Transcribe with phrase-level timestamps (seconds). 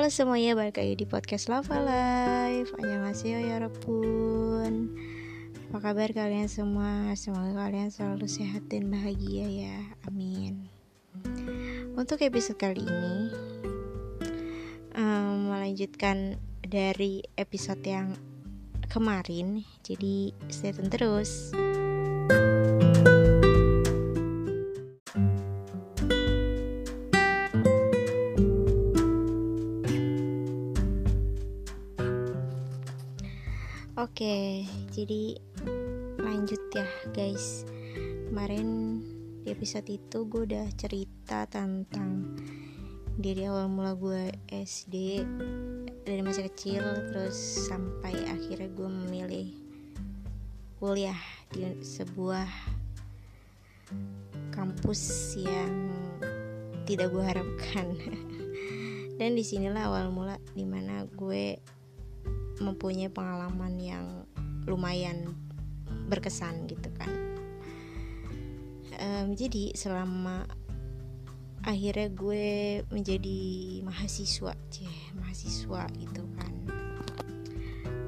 [0.00, 4.96] Halo semuanya, balik lagi di podcast Lava Life Annyeonghaseyo ya Repun
[5.68, 7.12] Apa kabar kalian semua?
[7.20, 9.76] Semoga kalian selalu sehat dan bahagia ya.
[10.08, 10.72] Amin.
[12.00, 13.28] Untuk episode kali ini
[14.96, 18.16] um, Melanjutkan dari episode yang
[18.88, 19.68] kemarin.
[19.84, 21.52] Jadi stay tune terus
[35.00, 35.32] jadi
[36.20, 36.84] lanjut ya
[37.16, 37.64] guys.
[38.28, 39.00] Kemarin
[39.40, 42.36] di episode itu gue udah cerita tentang
[43.16, 45.24] dari awal mula gue SD
[46.04, 47.32] dari masih kecil terus
[47.64, 49.48] sampai akhirnya gue memilih
[50.76, 51.16] kuliah
[51.48, 52.48] di sebuah
[54.52, 55.96] kampus yang
[56.84, 57.96] tidak gue harapkan
[59.18, 61.56] dan di sinilah awal mula di mana gue
[62.60, 64.06] mempunyai pengalaman yang
[64.68, 65.36] lumayan
[66.10, 67.10] berkesan gitu kan.
[69.00, 70.44] Um, jadi selama
[71.64, 73.40] akhirnya gue menjadi
[73.84, 76.54] mahasiswa ceh mahasiswa gitu kan.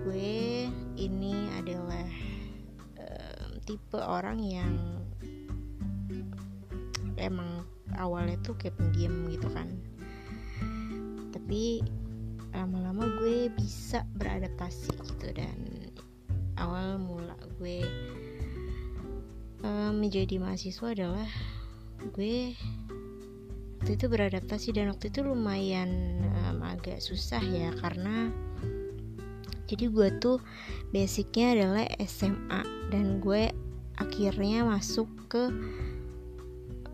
[0.02, 2.08] Gue ini adalah
[2.98, 4.74] um, tipe orang yang
[7.20, 7.62] emang
[7.96, 9.68] awalnya tuh kayak pendiam gitu kan.
[11.32, 11.80] Tapi
[12.52, 15.56] lama-lama gue bisa beradaptasi gitu dan
[16.62, 17.82] awal mula gue
[19.66, 21.28] um, menjadi mahasiswa adalah
[22.14, 22.54] gue
[23.82, 28.30] waktu itu beradaptasi dan waktu itu lumayan um, agak susah ya karena
[29.66, 30.38] jadi gue tuh
[30.94, 33.48] basicnya adalah SMA dan gue
[33.96, 35.48] akhirnya masuk ke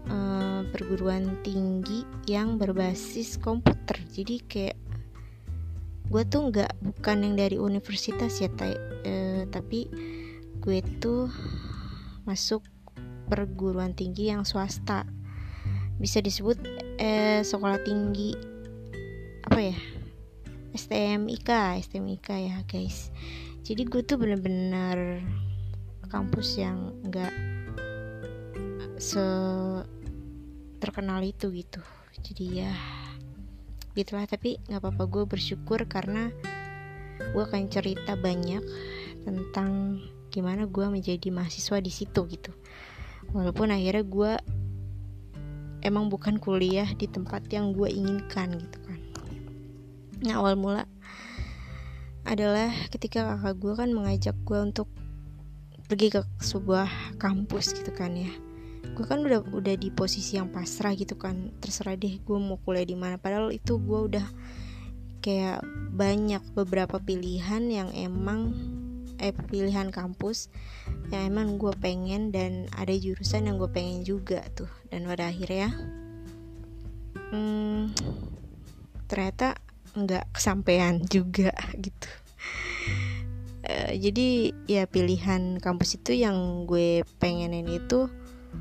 [0.06, 3.98] uh, perguruan tinggi yang berbasis komputer.
[4.14, 4.78] Jadi kayak
[6.08, 8.72] gue tuh nggak bukan yang dari universitas ya tay,
[9.04, 9.12] e,
[9.48, 9.88] tapi
[10.58, 11.32] gue tuh
[12.28, 12.60] masuk
[13.28, 15.04] perguruan tinggi yang swasta.
[15.98, 16.56] Bisa disebut
[16.96, 18.32] eh, sekolah tinggi
[19.48, 19.78] apa ya
[20.76, 21.50] STMIK
[21.84, 23.10] STMIK ya guys.
[23.64, 25.20] Jadi gue tuh bener-bener
[26.08, 27.32] kampus yang nggak
[28.96, 29.24] se
[30.80, 31.82] terkenal itu gitu.
[32.22, 32.72] Jadi ya
[33.92, 34.24] gitulah.
[34.24, 36.32] Tapi nggak apa-apa gue bersyukur karena
[37.18, 38.62] gue akan cerita banyak
[39.28, 42.52] tentang gimana gue menjadi mahasiswa di situ gitu.
[43.32, 44.32] Walaupun akhirnya gue
[45.84, 49.00] emang bukan kuliah di tempat yang gue inginkan gitu kan.
[50.24, 50.84] Nah awal mula
[52.28, 54.88] adalah ketika kakak gue kan mengajak gue untuk
[55.88, 58.28] pergi ke sebuah kampus gitu kan ya.
[58.92, 61.54] Gue kan udah udah di posisi yang pasrah gitu kan.
[61.62, 63.16] Terserah deh gue mau kuliah di mana.
[63.16, 64.26] Padahal itu gue udah
[65.24, 68.54] kayak banyak beberapa pilihan yang emang
[69.18, 70.50] eh pilihan kampus
[71.10, 74.70] yang emang gue pengen dan ada jurusan yang gue pengen juga tuh.
[74.88, 75.74] Dan pada akhirnya
[77.34, 77.92] hmm,
[79.10, 79.58] ternyata
[79.98, 82.10] nggak kesampaian juga gitu.
[83.68, 88.08] Uh, jadi ya pilihan kampus itu yang gue pengenin itu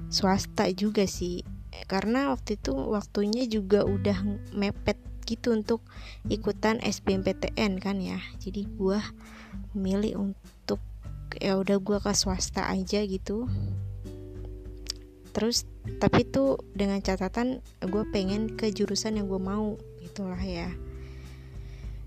[0.09, 1.45] swasta juga sih.
[1.85, 4.97] Karena waktu itu waktunya juga udah mepet
[5.27, 5.83] gitu untuk
[6.31, 8.17] ikutan SBMPTN kan ya.
[8.39, 9.03] Jadi gua
[9.75, 10.79] memilih untuk
[11.37, 13.49] ya udah gua ke swasta aja gitu.
[15.35, 15.69] Terus
[16.01, 20.73] tapi tuh dengan catatan gue pengen ke jurusan yang gue mau itulah ya.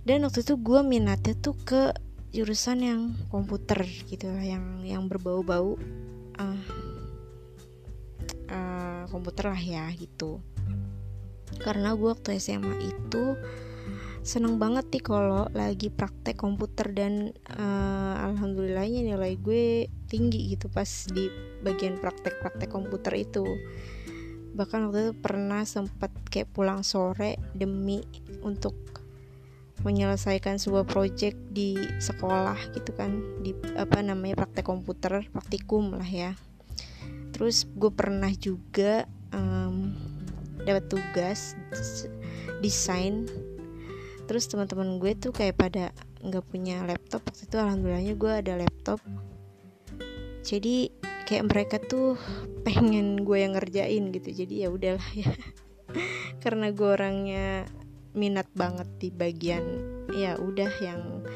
[0.04, 1.94] Dan waktu itu gue minatnya tuh ke
[2.31, 3.00] jurusan yang
[3.31, 5.78] komputer gitu yang yang berbau-bau
[6.38, 6.62] uh,
[8.50, 10.42] uh, komputer lah ya gitu.
[11.62, 13.34] Karena gue waktu SMA itu
[14.21, 20.89] seneng banget nih kalau lagi praktek komputer dan uh, alhamdulillahnya nilai gue tinggi gitu pas
[21.09, 21.33] di
[21.65, 23.45] bagian praktek-praktek komputer itu.
[24.53, 28.05] Bahkan waktu itu pernah sempat kayak pulang sore demi
[28.45, 28.77] untuk
[29.81, 36.37] menyelesaikan sebuah project di sekolah gitu kan di apa namanya praktek komputer praktikum lah ya.
[37.33, 39.97] Terus gue pernah juga um,
[40.61, 41.57] dapat tugas
[42.61, 43.25] desain
[44.30, 45.91] terus teman-teman gue tuh kayak pada
[46.22, 47.27] nggak punya laptop.
[47.27, 49.03] Waktu itu alhamdulillahnya gue ada laptop.
[50.47, 50.86] Jadi
[51.27, 52.15] kayak mereka tuh
[52.62, 54.30] pengen gue yang ngerjain gitu.
[54.30, 55.34] Jadi ya udahlah ya.
[56.47, 57.66] Karena gue orangnya
[58.15, 59.66] minat banget di bagian
[60.15, 61.27] ya udah yang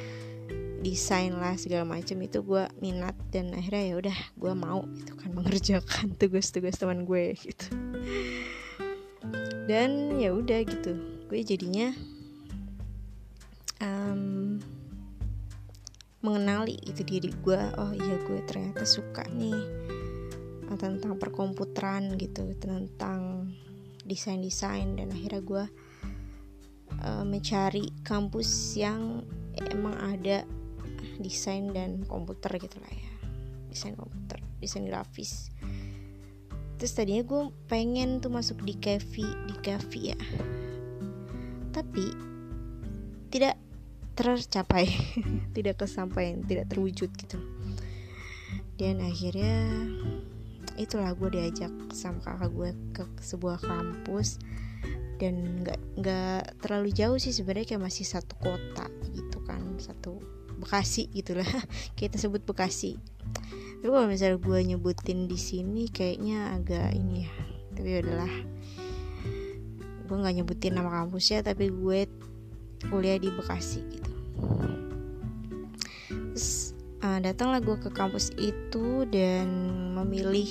[0.87, 3.19] desain lah segala macam itu gue minat.
[3.35, 7.75] Dan akhirnya ya udah gue mau itu kan mengerjakan tugas-tugas teman gue gitu.
[9.67, 10.95] Dan ya udah gitu.
[11.27, 12.14] Gue jadinya
[13.85, 14.57] um,
[16.25, 19.61] mengenali itu diri gue oh iya gue ternyata suka nih
[20.73, 23.53] eh, tentang perkomputeran gitu tentang
[24.09, 25.65] desain desain dan akhirnya gue
[27.05, 29.21] uh, mencari kampus yang
[29.73, 30.49] emang ada
[31.21, 33.13] desain dan komputer gitu lah ya.
[33.71, 35.51] Desain komputer desain grafis.
[36.79, 40.21] Terus tadinya gue pengen tuh masuk di cafe di cafe ya.
[41.75, 42.07] Tapi
[43.31, 43.59] tidak
[44.15, 44.87] tercapai
[45.57, 47.39] tidak kesampaian tidak terwujud gitu.
[48.75, 49.71] Dan akhirnya
[50.75, 54.39] itulah gue diajak sama kakak gue ke sebuah kampus.
[55.19, 60.19] Dan nggak nggak terlalu jauh sih sebenarnya kayak masih satu kota gitu kan satu
[60.55, 61.47] Bekasi gitulah.
[61.99, 62.99] Kita sebut Bekasi.
[63.83, 67.33] Tapi kalau misalnya gue nyebutin di sini kayaknya agak ini ya.
[67.75, 68.35] Tapi udahlah.
[70.07, 72.07] Gue nggak nyebutin nama kampusnya tapi gue
[72.89, 74.04] kuliah di Bekasi gitu
[76.35, 79.47] terus uh, datanglah gue ke kampus itu dan
[79.95, 80.51] memilih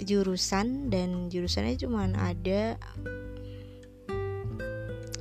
[0.00, 2.76] jurusan dan jurusannya cuma ada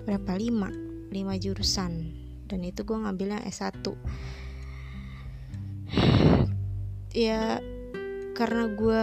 [0.06, 0.32] berapa?
[0.38, 0.70] Lima.
[1.10, 2.12] Lima jurusan.
[2.46, 3.82] Dan itu gue ngambilnya S1
[7.16, 7.64] ya
[8.36, 9.02] karena gue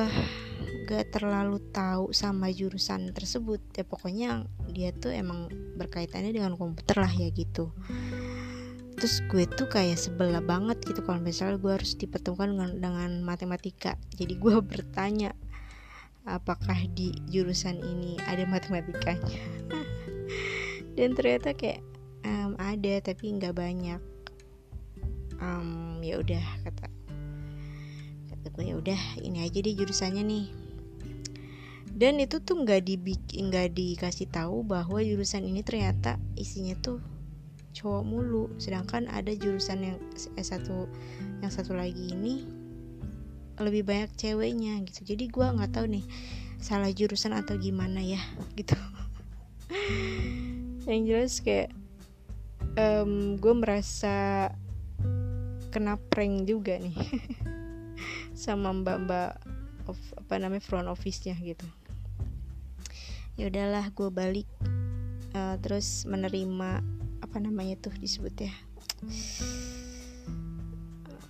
[0.84, 5.48] gak terlalu tahu sama jurusan tersebut ya pokoknya dia tuh emang
[5.80, 7.72] berkaitannya dengan komputer lah ya gitu
[8.96, 13.96] terus gue tuh kayak sebelah banget gitu kalau misalnya gue harus dipertemukan dengan, dengan matematika.
[14.14, 15.32] Jadi gue bertanya
[16.28, 19.42] apakah di jurusan ini ada matematikanya?
[20.96, 21.80] Dan ternyata kayak
[22.22, 24.00] um, ada tapi nggak banyak.
[25.42, 26.86] Um, ya udah kata
[28.30, 30.46] kata gue ya udah ini aja deh jurusannya nih.
[31.92, 37.11] Dan itu tuh nggak dibikin nggak dikasih tahu bahwa jurusan ini ternyata isinya tuh
[37.72, 38.44] cowok mulu.
[38.60, 39.98] Sedangkan ada jurusan yang
[40.36, 40.68] S1
[41.42, 42.46] yang satu lagi ini
[43.60, 45.14] lebih banyak ceweknya gitu.
[45.14, 46.04] Jadi gue nggak tahu nih
[46.62, 48.20] salah jurusan atau gimana ya
[48.58, 48.76] gitu.
[50.86, 51.70] Yang jelas kayak
[52.78, 54.48] um, gue merasa
[55.72, 56.92] kena prank juga nih
[58.42, 59.40] sama mbak-mbak
[59.88, 61.64] apa namanya front office-nya gitu.
[63.40, 64.48] Ya udahlah gue balik
[65.32, 66.84] uh, terus menerima
[67.22, 68.54] apa namanya tuh disebut ya?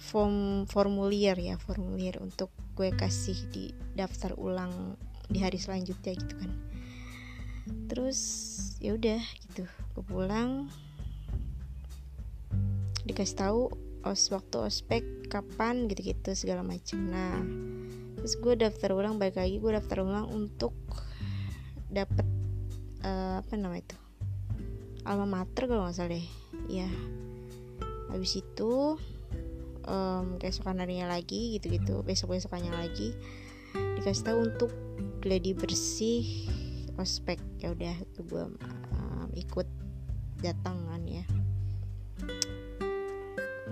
[0.00, 4.96] Form formulir ya formulir untuk gue kasih di daftar ulang
[5.28, 6.52] di hari selanjutnya gitu kan.
[7.92, 8.18] Terus
[8.80, 10.72] ya udah gitu gue pulang.
[13.04, 13.60] Dikasih tahu
[14.02, 17.38] os waktu ospek kapan gitu-gitu segala macam nah
[18.18, 20.74] terus gue daftar ulang balik lagi gue daftar ulang untuk
[21.90, 22.26] dapat
[23.02, 23.98] uh, eh, apa namanya itu
[25.02, 26.26] alma mater kalau nggak salah deh.
[26.70, 26.88] Ya
[28.12, 29.00] habis itu
[29.88, 33.16] um, keesokan harinya lagi gitu-gitu besok besokannya lagi
[33.72, 34.70] dikasih tahu untuk
[35.24, 36.24] gladi bersih
[37.00, 37.40] ospek.
[37.62, 38.44] Ya udah gue
[38.92, 39.68] um, ikut
[40.44, 41.24] datang kan ya.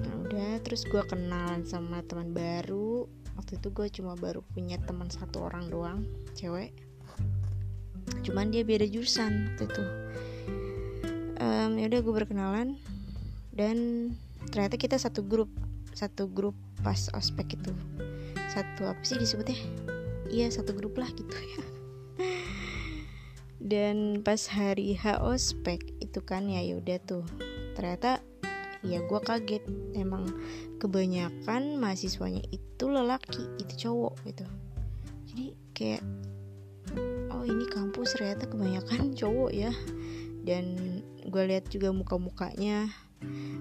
[0.00, 3.04] Nah udah terus gue kenalan sama teman baru.
[3.36, 6.00] Waktu itu gue cuma baru punya teman satu orang doang
[6.32, 6.72] cewek.
[8.24, 9.84] Cuman dia beda jurusan waktu itu
[11.40, 12.68] um, ya udah gue berkenalan.
[13.50, 13.76] Dan
[14.52, 15.50] ternyata kita satu grup
[15.90, 17.72] satu grup pas ospek itu.
[18.52, 19.58] Satu apa sih disebutnya?
[20.30, 21.64] Iya satu grup lah gitu ya.
[23.72, 27.26] Dan pas hari H ospek itu kan ya yaudah tuh.
[27.74, 28.22] Ternyata
[28.86, 29.64] ya gue kaget.
[29.98, 30.30] Emang
[30.80, 34.46] kebanyakan mahasiswanya itu lelaki itu cowok gitu.
[35.30, 36.02] Jadi kayak
[37.30, 39.72] oh ini kampus ternyata kebanyakan cowok ya.
[40.40, 40.99] Dan
[41.30, 42.90] gue lihat juga muka-mukanya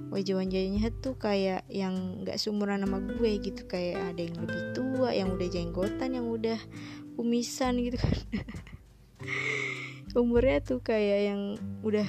[0.10, 5.30] wajah-wajahnya tuh kayak yang nggak seumuran sama gue gitu kayak ada yang lebih tua yang
[5.36, 6.58] udah jenggotan yang udah
[7.20, 8.18] kumisan gitu kan.
[10.20, 11.42] Umurnya tuh kayak yang
[11.86, 12.08] udah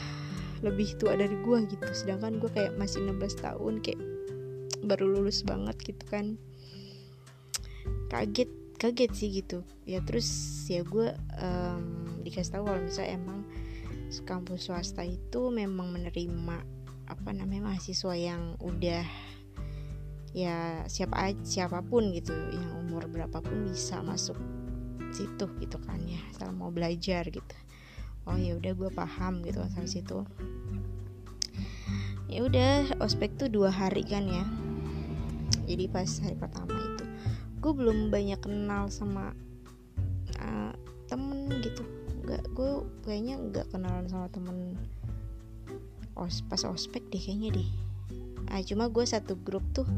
[0.65, 4.01] lebih tua dari gue gitu sedangkan gue kayak masih 16 tahun kayak
[4.87, 6.41] baru lulus banget gitu kan.
[8.09, 8.49] Kaget
[8.81, 9.61] kaget sih gitu.
[9.85, 10.31] Ya terus
[10.73, 11.83] ya gue um,
[12.25, 13.40] dikasih tahu kalau misalnya emang
[14.27, 16.57] kampus swasta itu memang menerima
[17.07, 19.07] apa namanya mahasiswa yang udah
[20.31, 24.39] ya siapa siapa pun gitu yang umur berapapun bisa masuk
[25.11, 27.57] situ gitu kan ya asal mau belajar gitu.
[28.27, 30.23] Oh ya udah gue paham gitu asal situ.
[32.31, 34.47] Ya udah ospek tuh dua hari kan ya.
[35.67, 37.05] Jadi pas hari pertama itu
[37.61, 39.35] gue belum banyak kenal sama
[40.39, 40.73] uh,
[41.11, 42.71] temen gitu nggak gue
[43.05, 44.77] kayaknya nggak kenalan sama temen
[46.21, 47.71] os pas ospek deh kayaknya deh.
[48.51, 49.89] Ah cuma gue satu grup tuh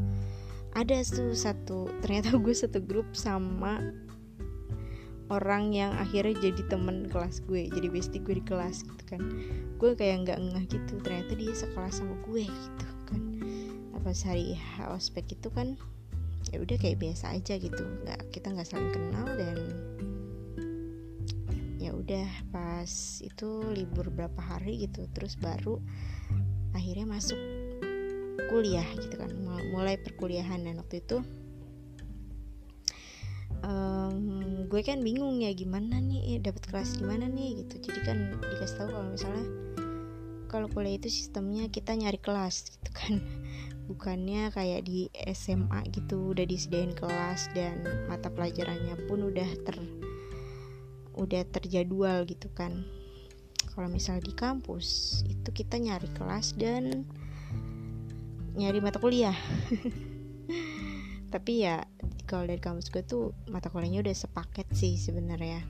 [0.73, 3.93] ada tuh satu ternyata gue satu grup sama
[5.31, 9.21] orang yang akhirnya jadi temen kelas gue jadi bestie gue di kelas gitu kan.
[9.77, 13.21] Gue kayak nggak ngeh gitu ternyata dia sekelas sama gue gitu kan.
[13.99, 14.55] Apa hari
[14.89, 15.75] ospek itu kan
[16.51, 17.83] ya udah kayak biasa aja gitu.
[18.05, 19.57] Nggak kita nggak saling kenal dan
[22.03, 22.91] udah pas
[23.23, 25.79] itu libur berapa hari gitu terus baru
[26.75, 27.39] akhirnya masuk
[28.51, 29.31] kuliah gitu kan
[29.73, 30.61] mulai perkuliahan.
[30.61, 31.23] Dan waktu itu
[33.63, 37.89] um, gue kan bingung ya gimana nih eh, dapat kelas di mana nih gitu.
[37.89, 39.45] Jadi kan dikasih tahu kalau misalnya
[40.51, 43.13] kalau kuliah itu sistemnya kita nyari kelas gitu kan.
[43.89, 49.75] Bukannya kayak di SMA gitu udah disediain kelas dan mata pelajarannya pun udah ter
[51.17, 52.85] udah terjadwal gitu kan.
[53.73, 57.05] Kalau misal di kampus itu kita nyari kelas dan
[58.53, 59.33] nyari mata kuliah.
[61.33, 61.81] Tapi ya
[62.29, 65.65] kalau dari kampus gue tuh mata kuliahnya udah sepaket sih sebenarnya.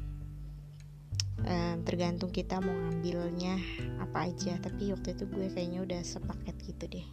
[1.43, 3.55] Um, tergantung kita mau ngambilnya
[4.03, 4.59] apa aja.
[4.59, 7.07] Tapi waktu itu gue kayaknya udah sepaket gitu deh.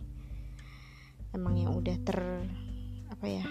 [1.30, 2.18] Emang yang udah ter
[3.10, 3.44] apa ya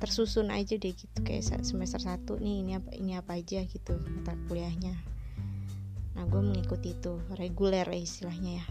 [0.00, 4.32] tersusun aja deh gitu kayak semester 1 nih ini apa ini apa aja gitu mata
[4.48, 4.96] kuliahnya.
[6.16, 8.66] Nah gue mengikuti itu reguler istilahnya ya.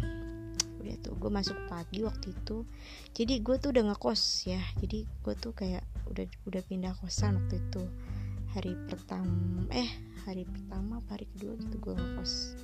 [0.82, 2.66] Udah tuh gue masuk pagi waktu itu.
[3.14, 7.62] Jadi gue tuh udah ngekos ya jadi gue tuh kayak udah udah pindah kosan waktu
[7.62, 7.84] itu.
[8.58, 9.90] Hari pertama eh
[10.26, 12.58] hari pertama hari kedua gitu gue ngekos.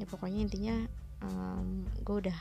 [0.00, 0.76] Ya pokoknya intinya
[1.20, 2.38] um, gue udah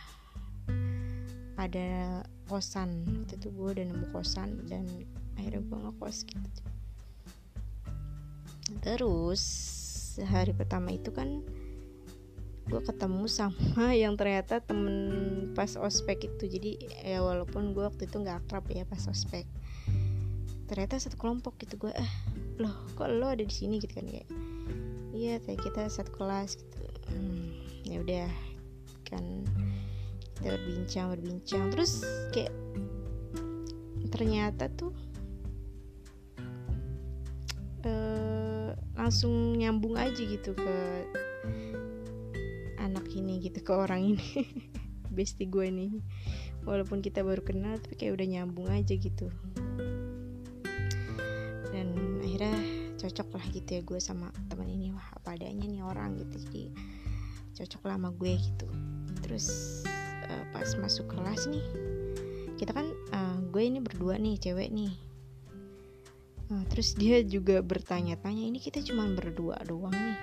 [1.59, 3.03] ada kosan.
[3.03, 4.87] Waktu itu gue udah nemu kosan dan
[5.35, 6.61] akhirnya gue ngekos gitu.
[8.79, 9.43] Terus
[10.23, 11.43] hari pertama itu kan
[12.69, 14.95] gue ketemu sama yang ternyata temen
[15.51, 16.47] pas ospek itu.
[16.47, 16.71] Jadi
[17.03, 19.43] ya walaupun gue waktu itu nggak akrab ya pas ospek
[20.69, 21.75] ternyata satu kelompok gitu.
[21.75, 22.11] Gue eh
[22.61, 23.83] loh kok lo ada di sini?
[23.83, 24.29] Gitu kan kayak
[25.11, 26.79] iya kayak kita satu kelas gitu.
[27.09, 27.51] Hmm,
[27.83, 28.29] ya udah
[29.09, 29.25] kan
[30.39, 31.63] kita berbincang berbincang.
[31.75, 32.55] Terus kayak
[34.07, 34.95] ternyata tuh
[37.83, 40.75] uh, langsung nyambung aja gitu ke
[42.79, 44.27] anak ini gitu ke orang ini.
[45.15, 45.91] Bestie gue nih
[46.63, 49.27] walaupun kita baru kenal tapi kayak udah nyambung aja gitu.
[51.69, 52.55] Dan akhirnya
[52.95, 54.95] cocok lah gitu ya gue sama teman ini.
[54.95, 56.39] Wah apa adanya nih orang gitu.
[56.47, 56.63] Jadi
[57.59, 58.67] cocok lah sama gue gitu.
[59.19, 59.47] Terus
[60.51, 61.65] pas masuk kelas nih.
[62.59, 64.93] Kita kan uh, gue ini berdua nih cewek nih.
[66.49, 70.19] Uh, terus dia juga bertanya-tanya ini kita cuma berdua doang nih?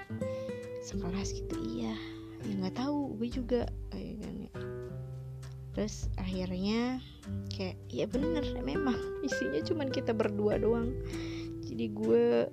[0.83, 1.95] Sekelas gitu iya.
[2.47, 3.62] Ya nggak tahu gue juga.
[5.76, 7.04] Terus akhirnya
[7.52, 10.97] kayak ya bener memang isinya cuma kita berdua doang.
[11.68, 12.49] Jadi gue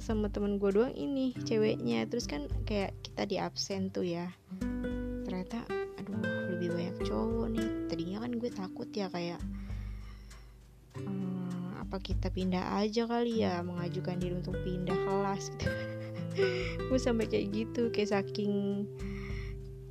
[0.00, 2.08] sama temen gue doang ini ceweknya.
[2.08, 4.32] Terus kan kayak kita di absen tuh ya.
[5.28, 5.60] Ternyata
[6.50, 7.68] lebih banyak cowok nih.
[7.88, 9.40] Tadinya kan gue takut ya kayak
[10.98, 15.52] hmm, apa kita pindah aja kali ya mengajukan diri untuk pindah kelas.
[15.56, 15.70] Gitu
[16.90, 18.84] gue sampai kayak gitu kayak saking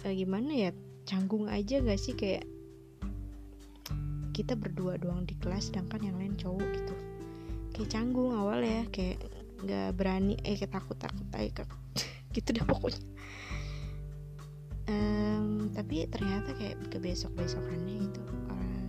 [0.04, 0.70] eh, gimana ya
[1.08, 2.14] canggung aja gak sih?
[2.16, 2.46] Kayak
[4.34, 6.96] kita berdua doang di kelas sedangkan yang lain cowok gitu.
[7.74, 9.22] Kayak canggung awal ya kayak
[9.64, 11.64] nggak berani eh kayak takut takut aja
[12.36, 13.00] gitu deh pokoknya
[14.90, 18.22] um, tapi ternyata kayak ke besok besokannya gitu.
[18.52, 18.86] Uh,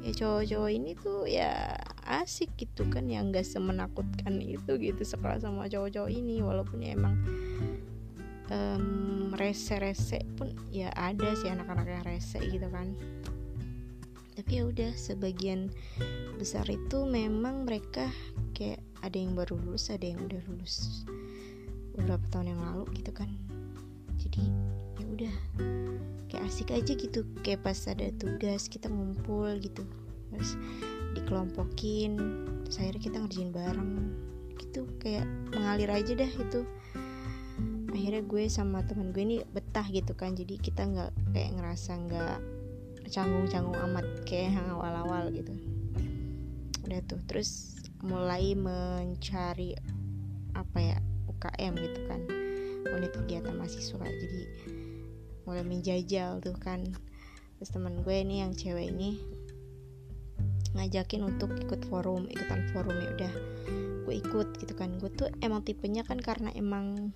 [0.00, 1.76] ya cowok-cowok ini tuh ya
[2.08, 6.40] asik gitu kan yang gak semenakutkan itu gitu sekolah sama cowok-cowok ini.
[6.40, 7.14] Walaupun ya emang
[8.50, 12.92] um, rese-rese pun ya ada sih anak-anak yang rese gitu kan.
[14.34, 15.68] Tapi ya udah sebagian
[16.40, 18.08] besar itu memang mereka
[18.56, 21.04] kayak ada yang baru lulus ada yang udah lulus
[21.96, 23.28] beberapa tahun yang lalu gitu kan.
[24.16, 24.48] Jadi
[25.14, 25.34] udah.
[26.30, 29.82] Kayak asik aja gitu kayak pas ada tugas kita ngumpul gitu.
[30.30, 30.54] Terus
[31.18, 32.14] dikelompokin
[32.66, 33.92] terus akhirnya kita ngerjain bareng.
[34.58, 36.62] Gitu kayak mengalir aja dah itu.
[37.90, 42.38] Akhirnya gue sama teman gue ini betah gitu kan jadi kita nggak kayak ngerasa nggak
[43.10, 45.50] canggung-canggung amat kayak yang awal-awal gitu.
[46.86, 49.74] Udah tuh terus mulai mencari
[50.54, 52.20] apa ya UKM gitu kan.
[52.90, 54.42] Unit kegiatan mahasiswa jadi
[55.50, 56.86] mulai menjajal tuh kan.
[57.58, 59.18] Terus teman gue ini yang cewek ini
[60.70, 63.34] ngajakin untuk ikut forum ikutan forum ya udah.
[64.06, 64.94] Gue ikut gitu kan.
[65.02, 67.10] Gue tuh emang tipenya kan karena emang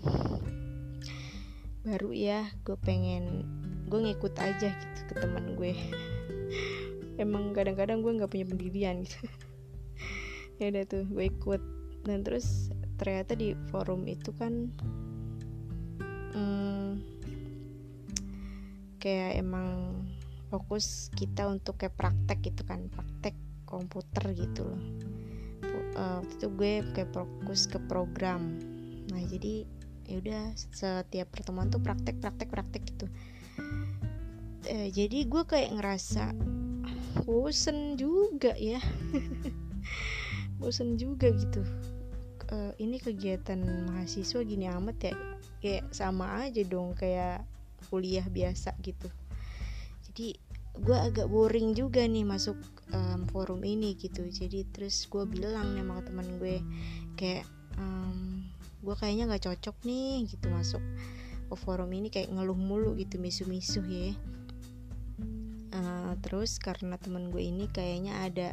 [1.86, 3.46] baru ya gue pengen
[3.86, 5.78] gue ngikut aja gitu ke teman gue.
[7.14, 9.30] Emang kadang-kadang gue nggak punya pendirian gitu.
[10.58, 11.62] Ya udah tuh gue ikut.
[12.02, 14.74] Dan terus ternyata di forum itu kan
[16.34, 17.13] hmm,
[19.04, 20.00] kayak emang
[20.48, 23.36] fokus kita untuk kayak praktek gitu kan praktek
[23.68, 24.82] komputer gitu loh.
[25.94, 28.56] Uh, waktu itu gue kayak fokus ke program.
[29.12, 29.68] Nah jadi
[30.08, 33.06] ya udah setiap pertemuan tuh praktek praktek praktek gitu.
[34.72, 36.32] Uh, jadi gue kayak ngerasa
[37.28, 38.80] bosen juga ya.
[40.62, 41.60] Bosen juga gitu.
[42.48, 43.58] Uh, ini kegiatan
[43.90, 45.14] mahasiswa gini amat ya.
[45.58, 47.42] Kayak sama aja dong kayak
[47.88, 49.08] kuliah biasa gitu.
[50.08, 50.36] Jadi
[50.74, 52.58] gue agak boring juga nih masuk
[52.90, 54.26] um, forum ini gitu.
[54.26, 56.58] Jadi terus gue bilang sama teman gue
[57.14, 57.46] kayak
[57.78, 58.42] um,
[58.82, 60.82] gue kayaknya nggak cocok nih gitu masuk
[61.44, 64.12] ke forum ini kayak ngeluh mulu gitu misu-misu ya.
[65.74, 68.48] Uh, terus karena teman gue ini kayaknya ada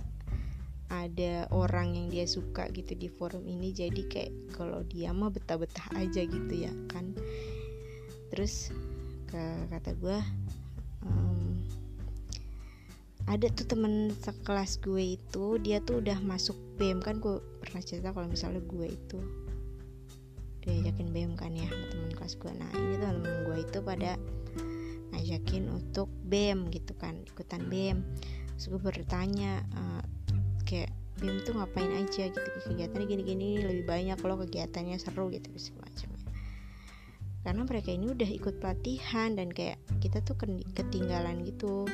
[0.92, 5.88] ada orang yang dia suka gitu di forum ini jadi kayak kalau dia mah betah-betah
[5.96, 7.16] aja gitu ya kan.
[8.30, 8.76] Terus
[9.32, 10.20] ke kata gue
[11.08, 11.56] um,
[13.32, 18.12] ada tuh temen sekelas gue itu dia tuh udah masuk BEM kan gue pernah cerita
[18.12, 19.20] kalau misalnya gue itu
[20.62, 24.12] diajakin BEM kan ya teman kelas gue nah ini teman-teman gue itu pada
[25.16, 28.04] ngajakin untuk BEM gitu kan ikutan BEM
[28.60, 30.04] terus gue bertanya uh,
[30.68, 32.34] kayak BEM tuh ngapain aja?
[32.34, 35.54] Gitu kegiatannya gini-gini lebih banyak loh kegiatannya seru gitu.
[35.54, 35.81] semacamnya
[37.42, 40.38] karena mereka ini udah ikut pelatihan dan kayak kita tuh
[40.78, 41.90] ketinggalan gitu.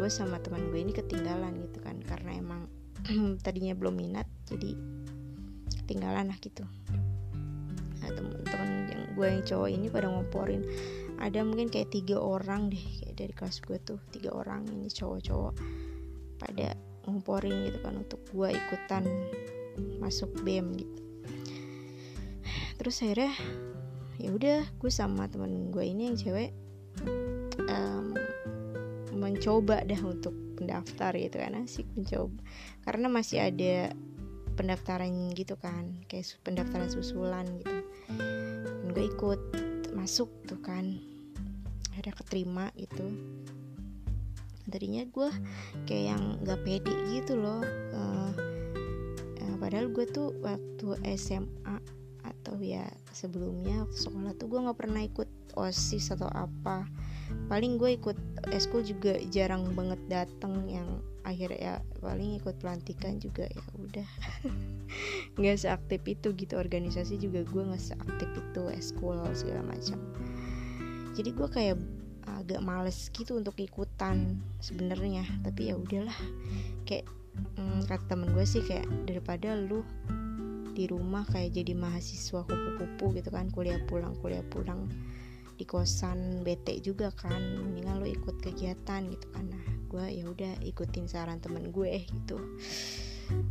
[0.00, 2.64] Gue sama teman gue ini ketinggalan gitu kan karena emang
[3.44, 4.72] tadinya belum minat jadi
[5.84, 6.64] ketinggalan lah gitu.
[8.00, 10.64] Nah teman-teman yang gue yang cowok ini pada ngomporin
[11.20, 15.54] ada mungkin kayak tiga orang deh kayak dari kelas gue tuh tiga orang ini cowok-cowok
[16.40, 16.72] pada
[17.04, 19.04] ngomporin gitu kan untuk gue ikutan
[20.00, 21.00] masuk BEM gitu.
[22.80, 23.36] Terus akhirnya
[24.20, 26.52] ya udah gue sama temen gue ini yang cewek
[27.64, 28.12] um,
[29.16, 32.36] mencoba dah untuk pendaftar gitu kan asik mencoba.
[32.84, 33.96] Karena masih ada
[34.60, 37.80] pendaftaran gitu kan kayak pendaftaran susulan gitu.
[38.84, 39.40] Dan gue ikut
[39.96, 41.00] masuk tuh kan
[41.96, 43.08] ada keterima gitu.
[44.68, 45.30] Tadinya gue
[45.88, 47.64] kayak yang gak pede gitu loh
[47.96, 48.30] uh,
[49.60, 51.99] padahal gue tuh waktu SMA
[52.50, 52.82] atau ya
[53.14, 56.82] sebelumnya sekolah tuh gue nggak pernah ikut osis atau apa.
[57.46, 58.18] Paling gue ikut
[58.50, 64.08] eskul juga jarang banget dateng yang akhirnya ya paling ikut pelantikan juga ya udah.
[65.38, 70.02] Nggak seaktif itu gitu organisasi juga gue nggak seaktif itu eskul segala macam.
[71.14, 71.78] Jadi gue kayak
[72.26, 76.18] agak males gitu untuk ikutan sebenarnya tapi ya udahlah.
[76.82, 77.06] Kayak
[77.54, 79.86] hmm, kata temen gue sih kayak daripada lu
[80.72, 84.86] di rumah kayak jadi mahasiswa kupu-kupu gitu kan kuliah pulang kuliah pulang
[85.60, 89.44] di kosan bete juga kan mendingan lo ikut kegiatan gitu kan.
[89.52, 92.40] Nah gue ya udah ikutin saran temen gue gitu.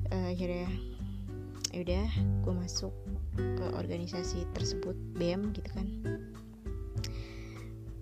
[0.10, 0.66] Uh, akhirnya
[1.70, 2.08] ya udah
[2.42, 2.90] gue masuk
[3.38, 5.88] ke organisasi tersebut BEM gitu kan.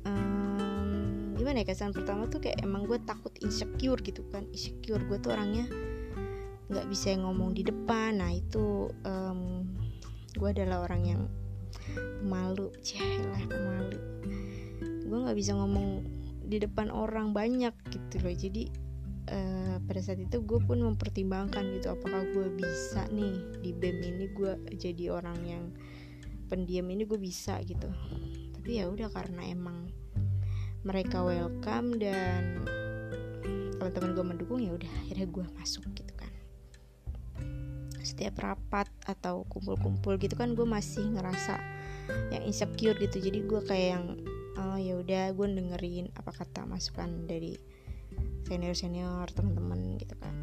[0.07, 4.47] Um, gimana ya kesan pertama tuh kayak emang gue takut insecure gitu kan.
[4.55, 5.67] Insecure gue tuh orangnya
[6.67, 8.19] nggak bisa ngomong di depan.
[8.19, 9.63] Nah itu um,
[10.35, 11.21] gue adalah orang yang
[12.21, 12.69] malu
[13.31, 13.99] lah malu
[15.07, 16.03] gue nggak bisa ngomong
[16.43, 18.35] di depan orang banyak gitu loh.
[18.35, 18.63] Jadi
[19.31, 24.27] uh, pada saat itu gue pun mempertimbangkan gitu apakah gue bisa nih di bem ini
[24.35, 25.65] gue jadi orang yang
[26.51, 27.87] pendiam ini gue bisa gitu.
[28.55, 29.87] Tapi ya udah karena emang
[30.83, 32.63] mereka welcome dan
[33.77, 36.11] teman-teman gue mendukung ya udah akhirnya gue masuk gitu
[38.17, 41.61] setiap rapat atau kumpul-kumpul gitu kan gue masih ngerasa
[42.33, 43.21] yang insecure gitu.
[43.21, 44.05] Jadi gue kayak yang
[44.57, 47.53] oh ya udah gue dengerin apa kata masukan dari
[48.49, 50.33] senior senior teman-teman gitu kan.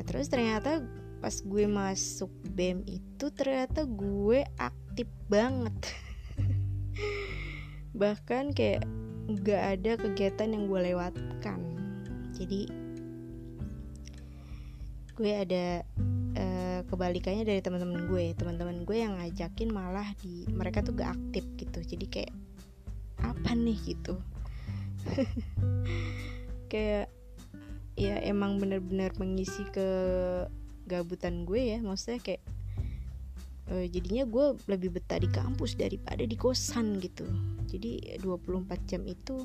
[0.00, 0.80] Nah terus ternyata
[1.20, 5.76] pas gue masuk bem itu ternyata gue aktif banget.
[8.00, 8.88] Bahkan kayak
[9.44, 11.60] gak ada kegiatan yang gue lewatkan.
[12.32, 12.79] Jadi
[15.20, 15.84] gue ada
[16.40, 18.32] uh, kebalikannya dari teman-teman gue.
[18.32, 21.84] Teman-teman gue yang ngajakin malah di mereka tuh gak aktif gitu.
[21.84, 22.32] Jadi kayak
[23.20, 23.76] apa nih?
[23.84, 24.16] gitu.
[26.72, 27.12] Kayak
[27.98, 29.88] ya emang bener-bener mengisi ke
[30.88, 31.78] gabutan gue ya.
[31.84, 32.42] Maksudnya kayak
[33.74, 37.28] uh, jadinya gue lebih betah di kampus daripada di kosan gitu.
[37.68, 39.44] Jadi 24 jam itu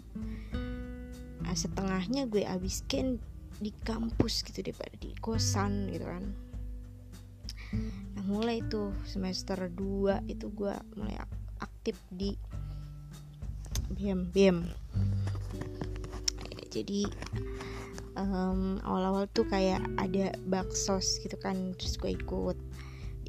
[1.44, 3.20] uh, setengahnya gue habiskan
[3.60, 6.24] di kampus gitu daripada di kosan gitu kan.
[8.15, 11.20] Nah mulai tuh semester 2 itu gue mulai
[11.60, 12.36] aktif di
[13.96, 14.65] BM BM
[16.76, 17.08] jadi
[18.20, 22.60] um, awal-awal tuh kayak ada baksos gitu kan terus gue ikut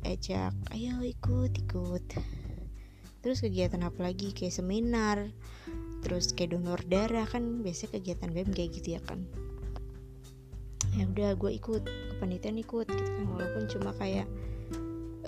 [0.03, 2.07] diajak ayo ikut ikut.
[3.23, 4.31] Terus kegiatan apa lagi?
[4.31, 5.19] Kayak seminar
[6.07, 9.27] terus kayak donor darah kan biasanya kegiatan BEM kayak gitu ya kan
[10.97, 11.83] ya udah gue ikut
[12.17, 13.27] kepanitiaan ikut gitu kan.
[13.37, 14.27] Walaupun cuma kayak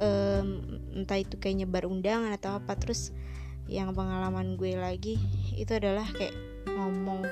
[0.01, 3.13] um, entah itu kayak nyebar undangan atau apa terus
[3.69, 5.21] yang pengalaman gue lagi
[5.53, 6.33] itu adalah kayak
[6.73, 7.29] ngomong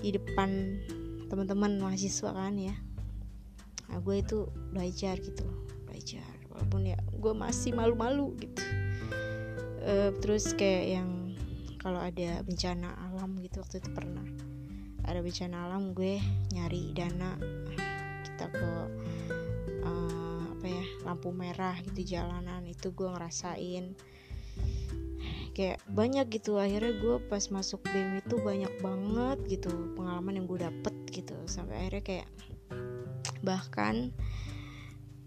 [0.00, 0.80] di depan
[1.28, 2.74] teman-teman mahasiswa kan ya.
[3.92, 5.44] Nah gue itu belajar gitu
[5.84, 6.24] belajar.
[6.48, 8.64] Walaupun ya gue masih malu-malu gitu.
[9.82, 11.10] Uh, terus kayak yang
[11.82, 14.22] kalau ada bencana alam gitu waktu itu pernah
[15.06, 16.18] ada bencana alam gue
[16.54, 17.34] nyari dana.
[18.22, 18.70] Kita ke
[19.82, 22.62] uh, apa ya lampu merah gitu jalanan.
[22.66, 23.94] Itu gue ngerasain.
[25.52, 26.56] Kayak banyak gitu.
[26.56, 31.36] Akhirnya gue pas masuk BEM itu banyak banget gitu pengalaman yang gue dapet gitu.
[31.44, 32.28] Sampai akhirnya kayak
[33.42, 34.14] bahkan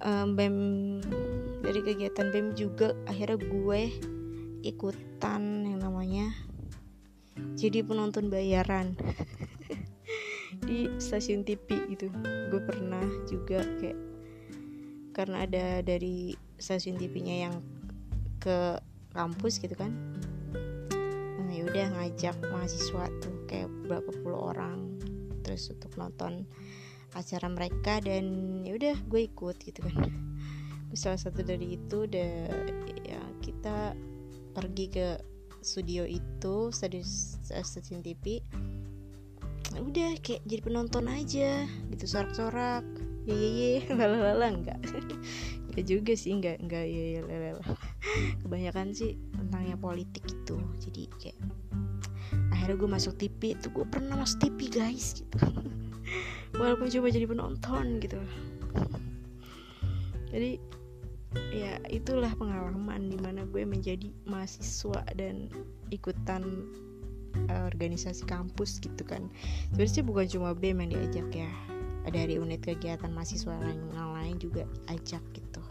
[0.02, 0.58] um, BEM
[1.62, 3.82] dari kegiatan BEM juga akhirnya gue
[4.66, 6.34] ikutan yang namanya
[7.56, 8.96] jadi penonton bayaran
[10.66, 12.10] di stasiun TV gitu.
[12.52, 14.00] Gue pernah juga kayak
[15.16, 17.56] karena ada dari stasiun TV-nya yang
[18.44, 18.76] ke
[19.16, 19.96] kampus gitu kan.
[21.40, 25.00] Nah yaudah ngajak mahasiswa tuh kayak berapa puluh orang
[25.46, 26.44] terus untuk nonton
[27.16, 30.12] acara mereka dan yaudah gue ikut gitu kan.
[30.92, 32.52] Salah satu dari itu udah
[33.08, 33.96] ya kita
[34.52, 35.08] pergi ke
[35.64, 38.40] studio itu stasiun TV
[39.82, 42.86] udah kayak jadi penonton aja gitu sorak-sorak.
[43.26, 44.80] Ye ye ye lalala enggak.
[45.76, 47.60] Enggak juga sih enggak enggak ye ye lalala
[48.46, 51.40] kebanyakan sih tentangnya politik itu jadi kayak
[52.56, 55.36] akhirnya gue masuk TV tuh gue pernah masuk TV guys gitu.
[56.56, 58.22] Walaupun cuma jadi penonton gitu.
[60.32, 60.64] Jadi
[61.52, 65.52] ya itulah pengalaman di mana gue menjadi mahasiswa dan
[65.92, 66.72] ikutan
[67.52, 69.28] uh, organisasi kampus gitu kan.
[69.74, 71.52] Sebenarnya bukan cuma BEM yang diajak ya.
[72.06, 75.62] Dari unit kegiatan mahasiswa lain lain juga ajak gitu.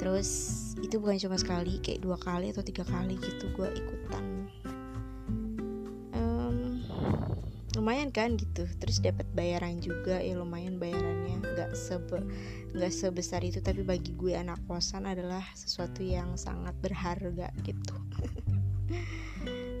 [0.00, 0.30] Terus
[0.80, 4.24] itu bukan cuma sekali kayak dua kali atau tiga kali gitu gue ikutan.
[7.78, 8.68] Lumayan kan gitu.
[8.76, 11.40] Terus dapat bayaran juga ya lumayan bayarannya.
[11.40, 12.20] Nggak sebe
[12.70, 17.96] nggak sebesar itu tapi bagi gue anak kosan adalah sesuatu yang sangat berharga gitu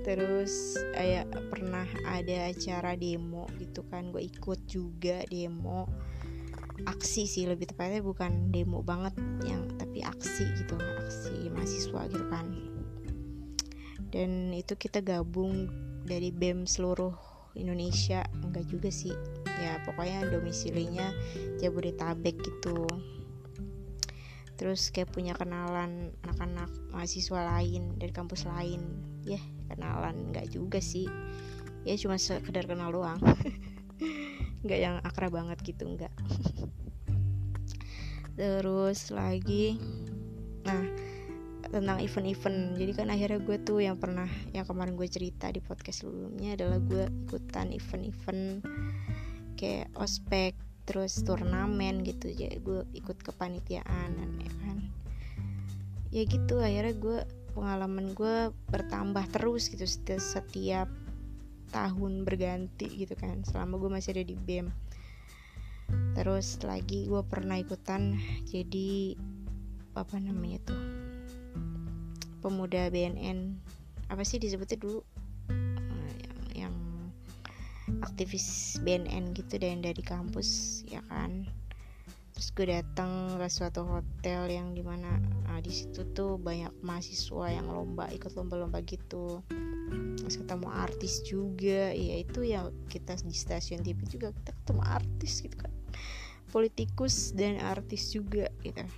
[0.00, 5.88] terus kayak pernah ada acara demo gitu kan gue ikut juga demo.
[6.88, 9.12] Aksi sih lebih tepatnya bukan demo banget
[9.44, 12.46] yang tapi aksi gitu aksi mahasiswa gitu kan.
[14.10, 15.68] Dan itu kita gabung
[16.08, 17.14] dari BEM seluruh
[17.54, 19.12] Indonesia enggak juga sih.
[19.60, 21.12] Ya pokoknya domisilinya
[21.60, 22.88] Jabodetabek gitu.
[24.56, 29.40] Terus kayak punya kenalan anak-anak mahasiswa lain dari kampus lain ya
[29.72, 30.30] kenalan.
[30.30, 31.08] Enggak juga sih.
[31.84, 33.20] Ya cuma sekedar kenal doang.
[34.64, 36.12] Nggak yang akrab banget gitu enggak
[38.40, 39.76] terus lagi
[40.64, 40.80] nah
[41.70, 42.74] tentang event-event.
[42.82, 46.82] Jadi kan akhirnya gue tuh yang pernah yang kemarin gue cerita di podcast sebelumnya adalah
[46.82, 48.66] gue ikutan event-event
[49.54, 52.34] kayak ospek terus turnamen gitu.
[52.34, 54.78] Jadi gue ikut kepanitiaan ya kan.
[56.10, 57.18] Ya gitu akhirnya gue
[57.52, 59.84] pengalaman gue bertambah terus gitu
[60.16, 60.88] setiap
[61.70, 64.70] tahun berganti gitu kan selama gue masih ada di BEM
[66.14, 69.14] terus lagi gue pernah ikutan jadi
[69.94, 70.82] apa namanya tuh
[72.40, 73.58] pemuda BNN
[74.10, 75.00] apa sih disebutnya dulu?
[75.46, 76.74] Uh, yang, yang
[78.02, 81.46] aktivis BNN gitu dan dari kampus ya kan
[82.40, 87.52] terus gue datang ke suatu hotel yang di mana nah, di situ tuh banyak mahasiswa
[87.52, 89.44] yang lomba ikut lomba-lomba gitu.
[90.16, 91.92] Terus ketemu artis juga.
[91.92, 95.68] Ya itu ya kita di stasiun TV juga kita ketemu artis gitu kan.
[96.48, 98.88] Politikus dan artis juga gitu.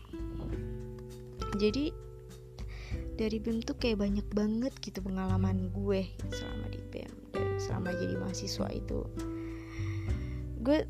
[1.59, 1.91] Jadi
[3.19, 8.15] dari BEM tuh kayak banyak banget gitu pengalaman gue selama di BEM dan selama jadi
[8.23, 9.03] mahasiswa itu.
[10.63, 10.87] Gue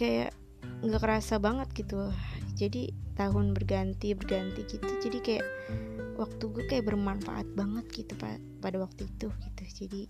[0.00, 0.32] kayak
[0.84, 2.12] nggak kerasa banget gitu.
[2.54, 4.90] Jadi tahun berganti berganti gitu.
[5.00, 5.46] Jadi kayak
[6.20, 8.14] waktu gue kayak bermanfaat banget gitu
[8.60, 9.62] pada waktu itu gitu.
[9.84, 10.02] Jadi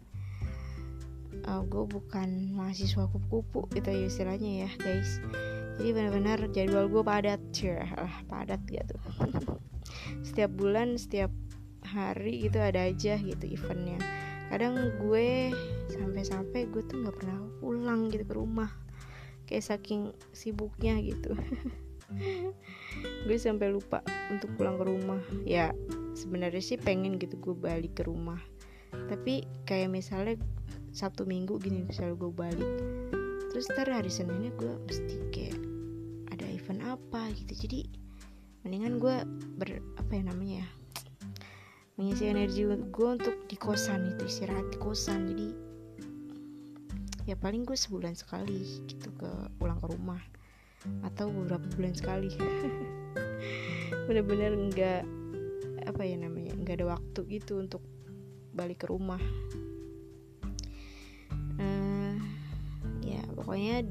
[1.47, 5.23] uh, gue bukan mahasiswa kupu-kupu gitu ya istilahnya ya guys.
[5.79, 8.97] Jadi benar-benar jadwal gue padat lah padat gitu.
[10.27, 11.31] Setiap bulan setiap
[11.85, 14.01] hari gitu ada aja gitu eventnya.
[14.51, 15.51] Kadang gue
[15.89, 18.84] sampai-sampai gue tuh nggak pernah pulang gitu ke rumah
[19.45, 21.37] kayak saking sibuknya gitu.
[23.27, 25.21] Gue sampai lupa untuk pulang ke rumah.
[25.45, 25.73] Ya
[26.15, 28.39] sebenarnya sih pengen gitu gue balik ke rumah.
[28.93, 30.39] Tapi kayak misalnya
[30.95, 32.71] Sabtu Minggu gini misalnya gue balik.
[33.51, 35.59] Terus ntar hari Seninnya gue mesti kayak
[36.31, 37.67] ada event apa gitu.
[37.67, 37.81] Jadi
[38.63, 39.17] mendingan gue
[39.59, 40.69] ber apa ya namanya ya
[41.95, 45.31] mengisi energi gue untuk di kosan itu istirahat di kosan.
[45.31, 45.64] Jadi
[47.25, 50.21] ya paling gue sebulan sekali gitu ke pulang ke rumah.
[51.01, 52.29] Atau beberapa bulan sekali.
[54.09, 55.03] Bener-bener nggak
[55.85, 57.81] apa ya namanya nggak ada waktu gitu untuk
[58.53, 59.21] balik ke rumah.
[61.57, 62.17] Uh,
[63.01, 63.87] ya pokoknya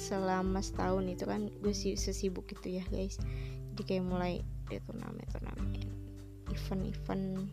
[0.00, 3.20] selama setahun itu kan gue sesibuk itu ya guys.
[3.76, 4.34] Jadi kayak mulai
[4.68, 5.68] ada turnamen turnamen
[6.50, 7.48] event-event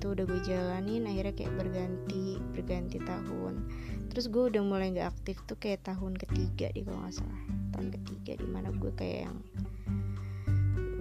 [0.00, 3.68] itu udah gue jalanin akhirnya kayak berganti berganti tahun.
[4.08, 7.42] Terus gue udah mulai nggak aktif tuh kayak tahun ketiga di kalau nggak salah.
[7.76, 9.36] Tahun ketiga di mana gue kayak yang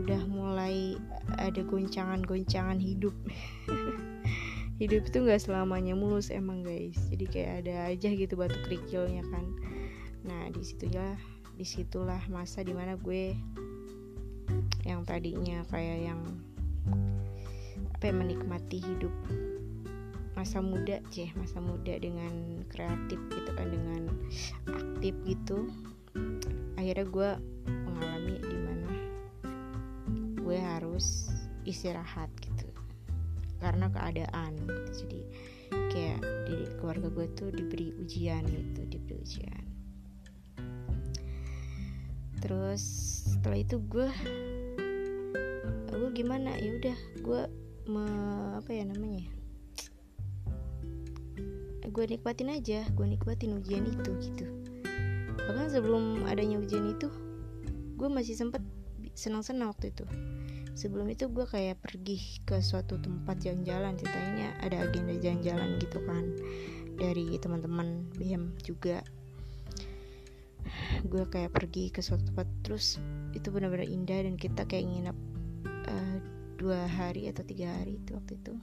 [0.03, 0.99] udah mulai
[1.39, 3.15] ada goncangan-goncangan hidup.
[4.83, 6.99] Hidup itu nggak selamanya mulus emang guys.
[7.07, 9.47] Jadi kayak ada aja gitu batu kerikilnya kan.
[10.27, 11.15] Nah di situlah
[11.55, 13.31] di situlah masa di mana gue
[14.83, 16.19] yang tadinya kayak yang
[18.07, 19.11] ya menikmati hidup
[20.39, 24.07] masa muda ceh masa muda dengan kreatif gitu kan dengan
[24.71, 25.67] aktif gitu.
[26.79, 27.29] Akhirnya gue
[27.67, 28.91] mengalami di mana
[30.39, 31.27] gue harus
[31.67, 32.71] istirahat gitu
[33.59, 35.03] karena keadaan gitu.
[35.03, 35.19] jadi
[35.91, 39.63] kayak di keluarga gue tuh diberi ujian gitu diberi ujian.
[42.39, 42.81] Terus
[43.35, 44.07] setelah itu gue
[45.91, 46.55] gue gimana?
[46.55, 47.41] Ya udah gue
[47.89, 48.05] me,
[48.55, 49.39] apa ya namanya
[51.89, 54.45] gue nikmatin aja gue nikmatin ujian itu gitu.
[55.35, 57.09] Bahkan sebelum adanya ujian itu
[57.99, 58.61] gue masih sempet
[59.17, 60.05] senang-senang waktu itu.
[60.77, 66.23] Sebelum itu gue kayak pergi ke suatu tempat jalan-jalan ceritanya ada agenda jalan-jalan gitu kan
[66.95, 69.03] dari teman-teman BM juga.
[71.03, 73.01] Gue kayak pergi ke suatu tempat terus
[73.35, 75.17] itu benar-benar indah dan kita kayak nginep
[75.89, 76.17] uh,
[76.59, 78.53] dua hari atau tiga hari itu waktu itu.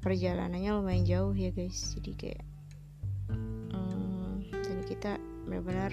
[0.00, 1.92] Perjalanannya lumayan jauh ya guys.
[1.92, 2.42] Jadi kayak
[3.76, 5.92] um, dan kita benar-benar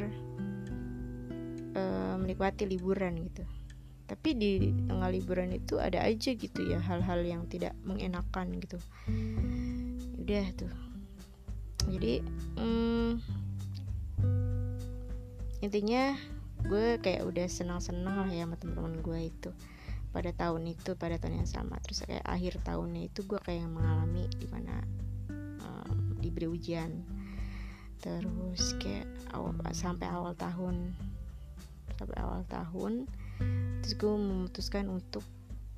[1.75, 3.43] uh, menikmati liburan gitu.
[4.08, 8.80] Tapi di tengah liburan itu ada aja gitu ya hal-hal yang tidak mengenakan gitu.
[10.23, 10.71] Udah tuh.
[11.91, 12.23] Jadi
[12.56, 13.19] um,
[15.60, 16.15] intinya
[16.62, 19.49] gue kayak udah senang-senang lah ya sama teman-teman gue itu
[20.12, 21.80] pada tahun itu pada tahun yang sama.
[21.84, 24.76] Terus kayak akhir tahunnya itu gue kayak mengalami di mana
[25.63, 27.04] um, diberi ujian.
[28.04, 30.91] Terus kayak awal, sampai awal tahun
[32.02, 33.06] sampai awal tahun
[33.82, 35.21] terus gue memutuskan untuk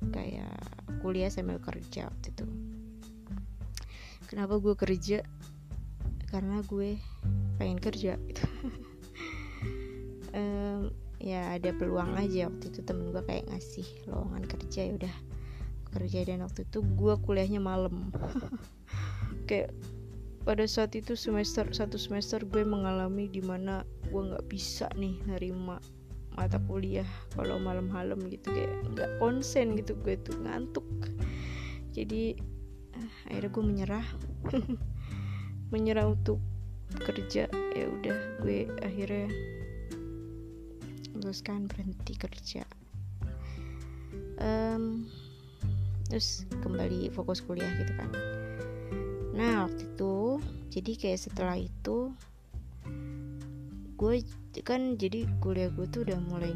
[0.08, 0.56] kayak
[1.04, 2.44] kuliah sambil kerja waktu itu.
[4.28, 5.20] Kenapa gue kerja?
[6.32, 6.96] Karena gue
[7.60, 8.44] pengen kerja gitu.
[10.34, 10.90] Um,
[11.24, 12.52] ya ada peluang aja.
[12.52, 15.16] Waktu itu temen gue kayak ngasih lowongan kerja ya udah.
[15.96, 18.12] Kerja dan waktu itu gue kuliahnya malam.
[19.48, 19.72] Kayak
[20.44, 25.80] pada saat itu semester satu semester gue mengalami di mana gue nggak bisa nih nerima
[26.36, 28.52] mata kuliah kalau malam-malam gitu.
[28.52, 30.84] Kayak nggak konsen gitu gue tuh ngantuk.
[31.96, 32.36] Jadi
[33.00, 34.06] eh, akhirnya gue menyerah.
[35.72, 36.38] Menyerah untuk
[37.02, 38.18] kerja ya udah.
[38.44, 39.26] Gue akhirnya
[41.14, 42.66] memutuskan berhenti kerja.
[44.42, 45.06] Um,
[46.10, 48.10] terus kembali fokus kuliah gitu kan.
[49.34, 50.42] Nah waktu itu
[50.74, 52.10] jadi kayak setelah itu
[53.94, 54.14] gue
[54.66, 56.52] kan jadi kuliah gue tuh udah mulai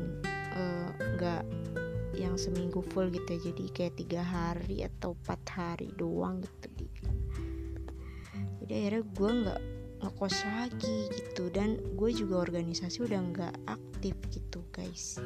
[0.59, 3.41] eh, nggak uh, yang seminggu full gitu ya.
[3.55, 6.69] Jadi kayak tiga hari atau empat hari doang gitu
[8.69, 9.61] jadi akhirnya gue nggak
[10.05, 11.45] ngekos lagi gitu.
[11.49, 14.48] Dan gue juga organisasi udah nggak aktif gitu
[14.89, 15.21] guys.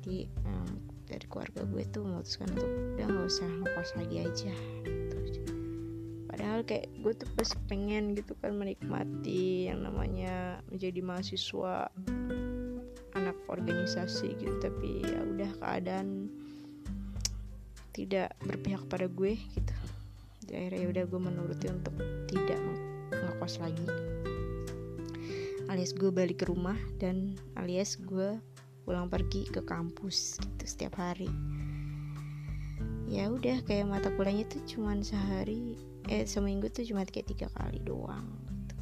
[0.00, 0.70] Jadi um,
[1.08, 5.16] dari keluarga gue tuh memutuskan untuk udah nggak usah ngekos lagi aja gitu.
[6.30, 11.90] padahal kayak gue tuh pas pengen gitu kan menikmati yang namanya menjadi mahasiswa
[13.50, 14.54] organisasi gitu.
[14.62, 16.30] Tapi ya udah keadaan
[17.90, 19.74] tidak berpihak pada gue gitu.
[20.46, 21.94] Jadi akhirnya ya udah gue menuruti untuk
[22.30, 22.60] tidak
[23.10, 23.86] ngekos lagi.
[25.70, 28.38] Alias gue balik ke rumah dan alias gue
[28.84, 31.30] pulang pergi ke kampus gitu setiap hari
[33.10, 35.74] ya udah kayak mata kuliahnya tuh cuman sehari
[36.06, 38.76] eh seminggu tuh cuma kayak tiga kali doang gitu.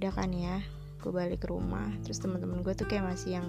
[0.00, 0.58] udah kan ya
[0.98, 3.48] gue balik ke rumah terus teman-teman gue tuh kayak masih yang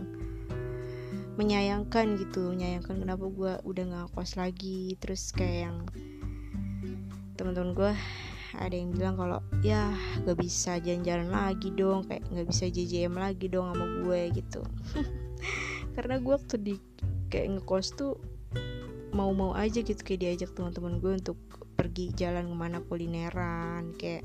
[1.35, 5.77] menyayangkan gitu menyayangkan kenapa gue udah nggak kos lagi terus kayak yang
[7.35, 7.91] teman-teman gue
[8.59, 9.91] ada yang bilang kalau ya
[10.23, 14.61] gak bisa jalan-jalan lagi dong kayak nggak bisa JJM lagi dong sama gue gitu.
[15.95, 16.75] Karena gue waktu di
[17.31, 18.15] kayak ngekos tuh
[19.15, 21.39] mau-mau aja gitu kayak diajak teman-teman gue untuk
[21.75, 24.23] pergi jalan ke mana kulineran kayak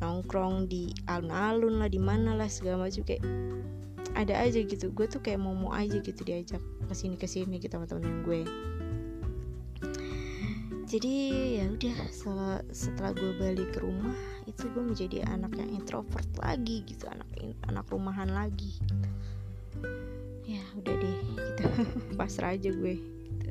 [0.00, 3.24] nongkrong di alun-alun lah di mana lah segala macam kayak
[4.14, 4.94] ada aja gitu.
[4.94, 8.22] Gue tuh kayak mau mau aja gitu diajak ke sini ke sini gitu sama temen
[8.22, 8.46] gue
[10.84, 11.14] jadi
[11.60, 14.12] ya udah setelah, setelah gue balik ke rumah
[14.44, 17.28] itu gue menjadi anak yang introvert lagi gitu anak
[17.64, 18.76] anak rumahan lagi.
[20.44, 21.64] Ya udah deh gitu.
[22.20, 23.48] Pasrah aja gue gitu.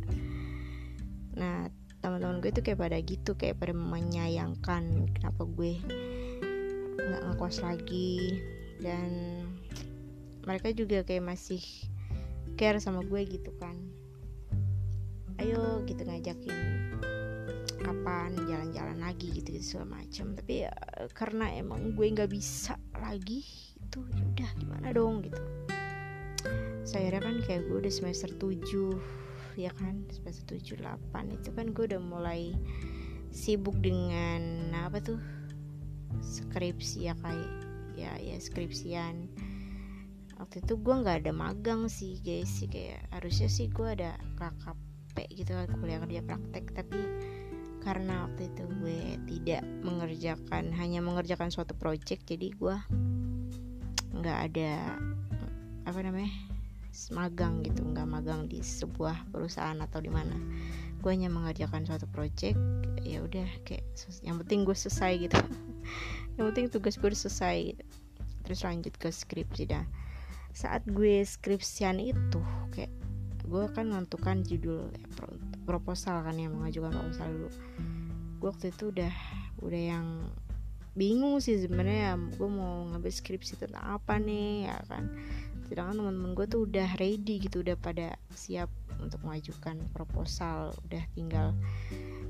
[1.33, 1.65] nah
[2.05, 5.81] teman-teman gue tuh kayak pada gitu kayak pada menyayangkan kenapa gue
[7.01, 8.45] nggak ngekos lagi.
[8.77, 9.41] Dan
[10.45, 11.65] mereka juga kayak masih
[12.61, 13.73] care sama gue gitu kan.
[15.41, 16.93] Ayo gitu ngajakin
[17.83, 20.73] kapan jalan-jalan lagi gitu gitu segala macam tapi ya
[21.13, 23.43] karena emang gue nggak bisa lagi
[23.77, 25.41] itu ya udah gimana dong gitu.
[26.83, 28.97] Saya kan kayak gue udah semester 7
[29.55, 30.03] ya kan?
[30.09, 30.81] Semester 7
[31.13, 32.57] 8 itu kan gue udah mulai
[33.29, 35.21] sibuk dengan apa tuh?
[36.19, 37.51] Skripsi ya kayak
[37.93, 39.29] ya ya skripsian.
[40.41, 45.15] Waktu itu gue nggak ada magang sih guys sih kayak harusnya sih gue ada KKP
[45.37, 46.65] gitu kan kuliah kerja praktek.
[46.73, 46.99] Tapi
[47.83, 52.75] karena waktu itu gue tidak mengerjakan hanya mengerjakan suatu project jadi gue
[54.13, 54.97] nggak ada
[55.83, 56.31] apa namanya
[57.11, 60.37] magang gitu nggak magang di sebuah perusahaan atau di mana.
[61.01, 62.55] Gue hanya mengerjakan suatu project
[63.03, 63.83] ya udah kayak
[64.21, 65.37] yang penting gue selesai gitu.
[66.39, 67.83] Yang penting tugas gue selesai gitu.
[68.43, 69.85] terus lanjut ke skripsi dah.
[70.51, 72.41] Saat gue skripsian itu
[72.73, 72.89] kayak
[73.45, 75.05] gue kan menentukan judul ya,
[75.63, 77.49] proposal kan yang mengajukan proposal dulu.
[78.39, 79.13] Gue waktu itu udah
[79.63, 80.07] udah yang
[80.93, 85.09] bingung sih sebenarnya gue mau ngambil skripsi tentang apa nih ya kan.
[85.65, 88.69] Sedangkan teman-teman gue tuh udah ready gitu udah pada siap
[89.01, 90.75] untuk mengajukan proposal.
[90.85, 91.55] Udah tinggal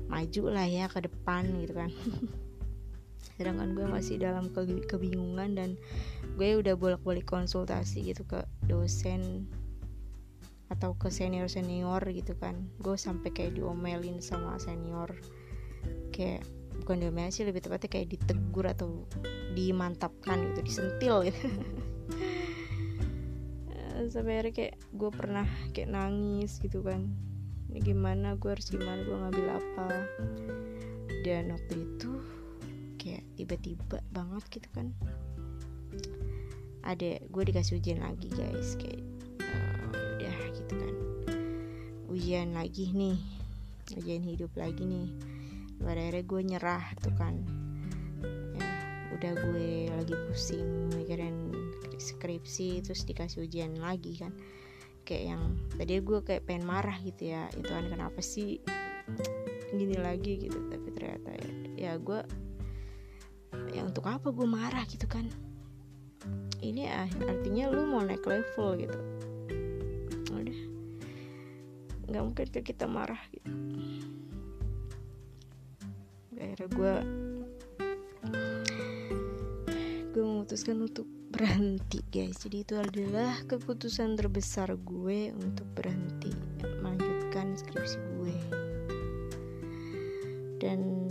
[0.08, 1.90] maju lah ya ke depan gitu kan.
[3.36, 5.70] Sedangkan gue masih dalam ke kebingungan dan
[6.38, 9.50] gue udah bolak-balik konsultasi gitu ke dosen
[10.72, 12.68] atau ke senior senior gitu kan.
[12.80, 15.12] Gue sampai kayak diomelin sama senior.
[16.14, 16.46] Kayak
[16.82, 19.04] bukan diomelin sih lebih tepatnya kayak ditegur atau
[19.52, 21.40] dimantapkan gitu disentil gitu.
[24.04, 27.08] Sampai akhirnya kayak gue pernah kayak nangis gitu kan.
[27.70, 29.88] Ini gimana gue harus gimana gue ngambil apa?
[31.24, 32.10] Dan waktu itu
[33.00, 34.92] kayak tiba-tiba banget gitu kan.
[36.84, 39.13] Ada gue dikasih ujian lagi guys kayak
[40.64, 40.94] gitu kan.
[42.08, 43.20] Ujian lagi nih.
[44.00, 45.08] Ujian hidup lagi nih.
[45.76, 47.34] Pada akhirnya gue nyerah tuh kan.
[48.56, 48.64] Ya
[49.12, 51.52] udah gue lagi pusing mikirin
[52.00, 54.32] skripsi terus dikasih ujian lagi kan.
[55.04, 55.42] Kayak yang
[55.76, 57.52] tadi gue kayak pengen marah gitu ya.
[57.52, 58.64] Itu kan kenapa sih
[59.76, 60.56] gini lagi gitu.
[60.72, 62.20] Tapi ternyata ya, ya gue
[63.76, 65.28] ya untuk apa gue marah gitu kan?
[66.64, 69.13] Ini ah, artinya lu mau naik level gitu
[72.14, 73.50] nggak mungkin ke kita marah gitu.
[76.38, 76.94] Akhirnya gue
[80.14, 82.38] gue memutuskan untuk berhenti guys.
[82.46, 86.30] Jadi itu adalah keputusan terbesar gue untuk berhenti
[86.78, 88.36] melanjutkan skripsi gue.
[90.62, 91.10] Dan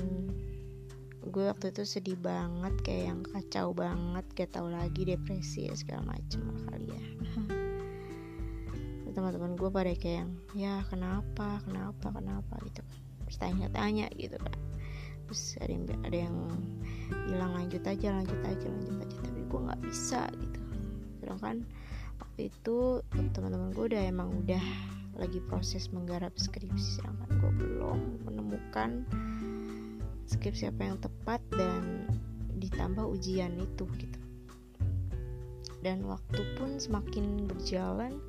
[1.27, 6.15] gue waktu itu sedih banget kayak yang kacau banget kayak tau lagi depresi ya segala
[6.15, 7.03] macem kali ya
[9.23, 12.59] teman-teman gue pada kayak yang ya kenapa kenapa kenapa?
[12.67, 12.99] gitu kan.
[13.23, 14.59] Terus tanya-tanya gitu kan.
[15.23, 16.37] Terus ada yang ada yang
[17.31, 19.17] bilang lanjut aja lanjut aja lanjut aja.
[19.23, 20.59] Tapi gue nggak bisa gitu.
[21.23, 21.63] Sedangkan
[22.19, 22.99] waktu itu
[23.31, 24.65] teman-teman gue udah emang udah
[25.15, 29.07] lagi proses menggarap skripsi sedangkan gue belum menemukan
[30.27, 32.11] skripsi apa yang tepat dan
[32.59, 34.19] ditambah ujian itu gitu.
[35.79, 38.19] Dan waktu pun semakin berjalan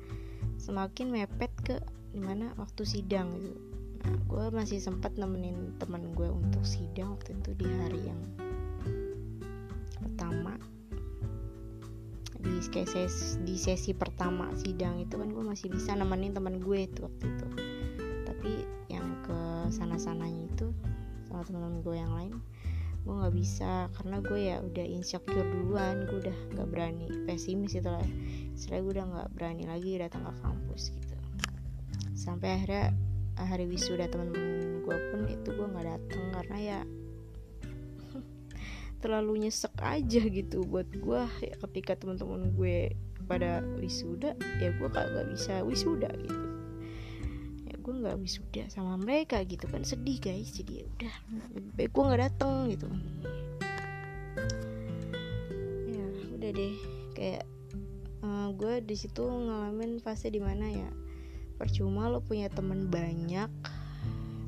[0.65, 1.77] semakin mepet ke
[2.09, 3.61] di mana waktu sidang gitu.
[4.01, 8.21] Nah gue masih sempat nemenin teman gue untuk sidang waktu itu di hari yang
[10.01, 10.57] pertama.
[12.41, 17.05] Di sesi, di sesi pertama sidang itu kan gue masih bisa nemenin teman gue itu
[17.05, 17.47] waktu itu.
[18.25, 18.51] Tapi
[18.89, 20.73] yang ke sana sananya itu
[21.29, 22.33] sama teman-teman gue yang lain
[23.05, 27.85] gue nggak bisa karena gue ya udah insecure duluan gue udah nggak berani pesimis itu
[27.85, 28.01] lah
[28.55, 31.15] setelah gue udah nggak berani lagi datang ke kampus gitu.
[32.15, 32.95] Sampai akhirnya
[33.35, 36.79] hari wisuda teman-teman gue pun itu gue nggak datang karena ya
[39.03, 42.95] terlalu nyesek aja gitu buat gue ya ketika teman-teman gue
[43.27, 46.41] pada wisuda ya gue kagak bisa wisuda gitu.
[47.85, 49.69] Gue nggak wisuda sama mereka gitu.
[49.69, 50.49] Kan sedih guys.
[50.57, 51.15] Jadi ya udah
[51.77, 52.87] baik gue nggak dateng gitu.
[55.93, 56.75] Ya udah deh.
[57.13, 57.45] Kayak
[58.25, 60.89] uh, eh, gue di situ ngalamin fase di mana ya
[61.55, 63.47] percuma lo punya temen banyak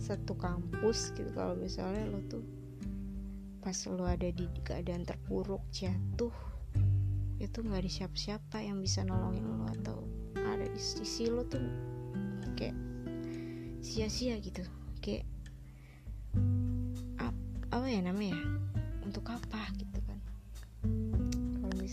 [0.01, 1.29] satu kampus gitu.
[1.37, 2.43] Kalau misalnya lo tuh
[3.61, 6.33] pas lo ada di keadaan terpuruk jatuh
[7.37, 9.97] itu nggak ada siapa-siapa yang bisa nolongin lo atau
[10.35, 11.61] ada di sisi lo tuh
[12.57, 12.75] kayak
[13.85, 14.65] sia-sia gitu.
[14.99, 15.29] Kayak
[17.21, 17.35] ap,
[17.71, 18.35] apa ya namanya
[19.05, 19.96] untuk apa gitu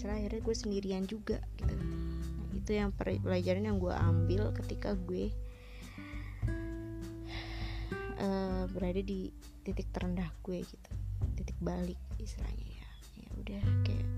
[0.05, 1.73] misalnya akhirnya gue sendirian juga gitu.
[1.73, 5.33] Nah, itu yang pelajaran yang gue ambil ketika gue
[8.21, 9.33] uh, berada di
[9.65, 10.91] titik terendah gue gitu.
[11.41, 12.89] Titik balik istilahnya ya.
[13.17, 14.09] Ya udah kayak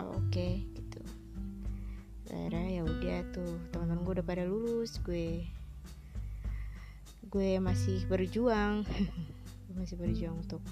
[0.00, 1.04] oh, oke okay, gitu.
[2.32, 5.44] Akhirnya ya udah tuh teman-teman gue udah pada lulus gue
[7.28, 8.88] gue masih berjuang.
[9.76, 10.64] Masih berjuang untuk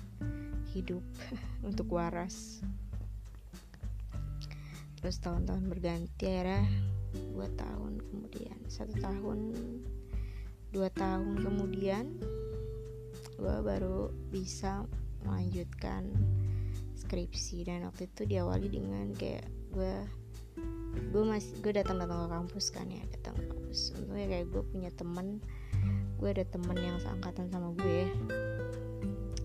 [0.73, 1.05] hidup
[1.69, 2.65] untuk waras
[5.01, 6.65] terus tahun-tahun berganti era
[7.33, 9.57] dua tahun kemudian satu tahun
[10.73, 12.05] dua tahun kemudian
[13.37, 14.89] gue baru bisa
[15.25, 16.09] melanjutkan
[16.97, 17.69] skripsi.
[17.69, 19.95] Dan waktu itu diawali dengan kayak gue
[21.13, 23.93] gue masih gue datang datang ke kampus kan ya datang ke kampus.
[24.01, 25.39] Untungnya kayak gue punya temen
[26.17, 28.09] gue ada temen yang seangkatan sama gue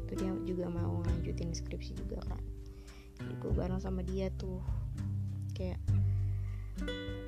[0.08, 2.44] itu dia juga mau lanjutin skripsi juga kan.
[3.20, 4.64] Jadi gue bareng sama dia tuh
[5.62, 5.80] kayak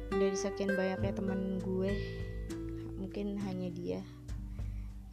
[0.10, 1.94] dari sekian banyaknya temen gue
[2.98, 4.02] mungkin hanya dia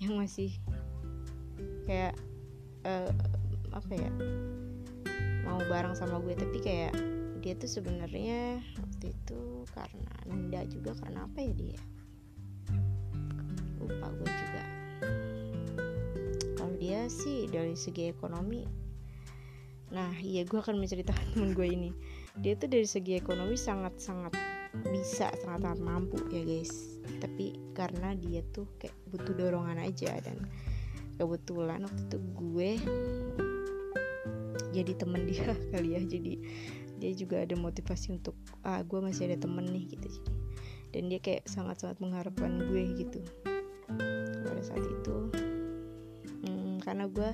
[0.01, 0.57] yang masih
[1.85, 2.17] kayak
[2.89, 3.13] uh,
[3.77, 4.09] apa ya
[5.45, 6.33] mau bareng sama gue.
[6.33, 6.97] Tapi kayak
[7.45, 11.81] dia tuh sebenarnya waktu itu karena nunda juga karena apa ya dia?
[13.77, 14.65] Lupa gue juga.
[16.57, 18.89] Kalau dia sih dari segi ekonomi
[19.91, 21.91] nah iya gue akan menceritakan temen gue ini
[22.39, 24.35] dia tuh dari segi ekonomi sangat sangat
[24.95, 26.71] bisa sangat sangat mampu ya guys.
[27.19, 30.47] Tapi karena dia tuh kayak butuh dorongan aja dan
[31.19, 32.71] kebetulan waktu itu gue
[34.71, 36.01] jadi temen dia kali ya.
[36.07, 36.33] Jadi
[37.01, 40.09] dia juga ada motivasi untuk ah gue masih ada temen nih gitu.
[40.95, 43.21] Dan dia kayak sangat sangat mengharapkan gue gitu.
[44.47, 45.35] Pada saat itu
[46.47, 47.31] hmm, karena gue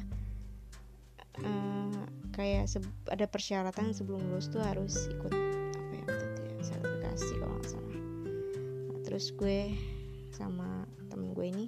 [1.44, 2.05] uh,
[2.37, 2.68] kayak
[3.09, 5.32] ada persyaratan sebelum lulus tuh harus ikut
[5.72, 7.97] apa ya ya sertifikasi kalau nggak salah.
[8.93, 9.72] Nah, terus gue
[10.37, 11.66] sama temen gue ini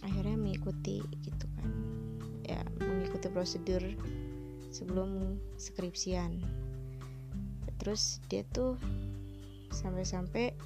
[0.00, 1.68] akhirnya mengikuti gitu kan.
[2.48, 3.84] Ya mengikuti prosedur
[4.72, 6.40] sebelum skripsian.
[7.76, 8.80] Terus dia tuh
[9.68, 10.56] sampai-sampai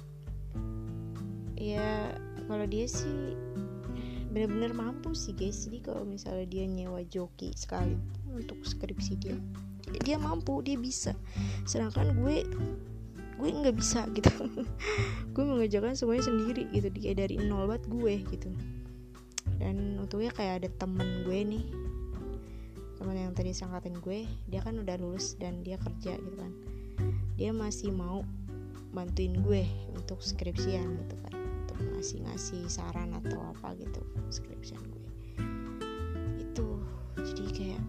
[1.59, 2.15] ya
[2.47, 3.35] kalau dia sih
[4.29, 5.65] bener-bener mampu sih guys.
[5.65, 7.97] Jadi kalau misalnya dia nyewa joki sekali
[8.29, 9.35] untuk skripsi dia
[10.05, 11.17] dia mampu dia bisa.
[11.65, 12.45] Sedangkan gue
[13.39, 14.31] gue nggak bisa gitu.
[15.33, 18.49] Gue mengerjakan semuanya sendiri gitu dia dari nol banget gue gitu.
[19.57, 21.65] Dan untungnya kayak ada temen gue nih.
[23.01, 26.53] Teman yang tadi sangkatin gue dia kan udah lulus dan dia kerja gitu kan.
[27.39, 28.21] Dia masih mau
[28.93, 29.63] bantuin gue
[29.93, 31.28] untuk skripsian gitu kan
[31.79, 35.09] ngasih-ngasih saran atau apa gitu skripsian gue.
[36.43, 36.83] Itu
[37.15, 37.83] jadi kayak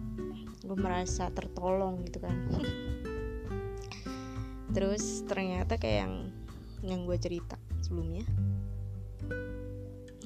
[0.65, 2.35] gue merasa tertolong gitu kan.
[4.75, 6.15] Terus ternyata kayak yang
[6.81, 8.25] yang gue cerita sebelumnya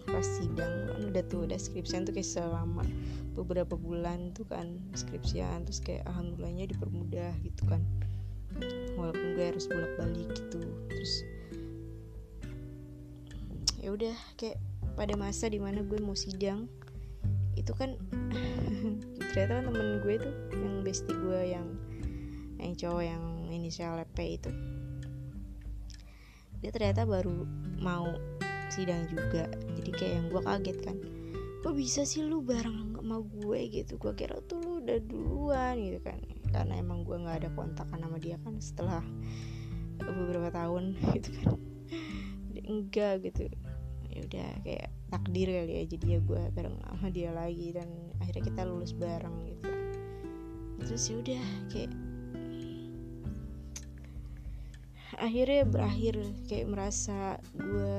[0.05, 2.88] pas sidang kan udah tuh udah skripsian tuh kayak selama
[3.36, 7.84] beberapa bulan tuh kan skripsian terus kayak alhamdulillahnya dipermudah gitu kan.
[8.95, 11.28] Walaupun gue harus bolak balik gitu terus
[13.86, 14.57] ya udah kayak
[14.97, 16.65] pada masa di mana gue mau sidang
[17.53, 17.93] itu kan
[19.29, 21.67] ternyata kan temen gue tuh yang bestie gue yang
[22.57, 23.23] yang cowok yang
[23.53, 24.49] inisial P itu.
[26.65, 27.45] Dia ternyata baru
[27.77, 28.09] mau
[28.73, 29.45] sidang juga
[29.77, 30.97] jadi kayak yang gue kaget kan
[31.61, 33.59] kok bisa sih lu bareng sama gue?
[33.69, 34.01] Gitu.
[34.01, 36.17] Gue kira tuh lu udah duluan gitu kan
[36.49, 39.05] karena emang gue nggak ada kontakan sama dia kan setelah
[40.01, 41.53] beberapa tahun gitu kan.
[42.65, 43.45] Enggak gitu
[44.16, 47.89] ya udah kayak takdir kali ya jadi ya gue bareng sama dia lagi dan
[48.24, 49.70] akhirnya kita lulus bareng gitu.
[50.86, 51.91] Terus ya udah kayak
[55.20, 56.16] akhirnya berakhir
[56.47, 57.97] kayak merasa gue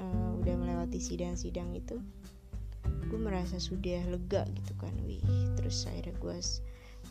[0.00, 2.00] uh, udah melewati sidang-sidang itu
[3.06, 5.22] gue merasa sudah lega gitu kan wih.
[5.60, 6.36] Terus akhirnya gue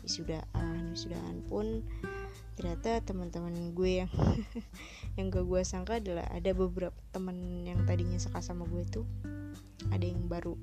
[0.04, 1.86] wisudaan wisudaan pun
[2.56, 4.12] ternyata teman-teman gue yang
[5.20, 9.04] yang gak gue sangka adalah ada beberapa teman yang tadinya suka sama gue tuh
[9.92, 10.56] ada yang baru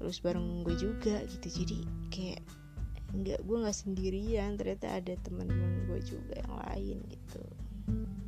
[0.00, 1.60] terus bareng gue juga gitu.
[1.60, 2.40] Jadi kayak
[3.10, 7.42] nggak gue nggak sendirian ternyata ada teman-teman gue juga yang lain gitu.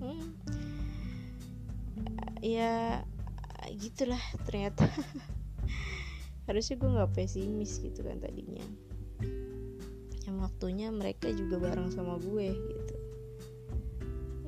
[0.02, 0.28] Hmm.
[2.42, 3.00] ya
[3.78, 4.84] gitulah ternyata.
[6.50, 8.66] Harusnya gue nggak pesimis gitu kan tadinya
[10.42, 12.94] waktunya mereka juga bareng sama gue gitu.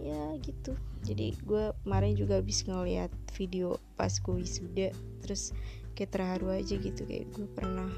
[0.02, 0.74] Ya gitu.
[1.06, 4.90] Jadi gue kemarin juga habis ngeliat video pas gue wisuda
[5.22, 5.54] terus
[5.94, 7.88] kayak terharu aja gitu kayak gue pernah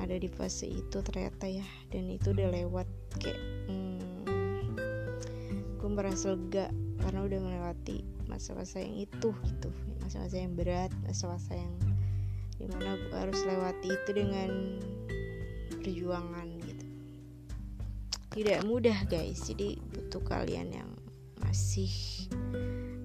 [0.00, 1.66] ada di fase itu ternyata ya.
[1.92, 2.88] Dan itu udah lewat
[3.20, 4.24] kayak hmm,
[5.78, 6.72] gue merasa lega
[7.04, 9.68] karena udah melewati masa-masa yang itu gitu.
[10.00, 11.76] Masa-masa yang berat masa-masa yang
[12.54, 14.80] di mana gue harus lewati itu dengan
[15.84, 16.43] perjuangan
[18.34, 19.46] tidak mudah guys.
[19.46, 20.90] Jadi butuh kalian yang
[21.38, 21.90] masih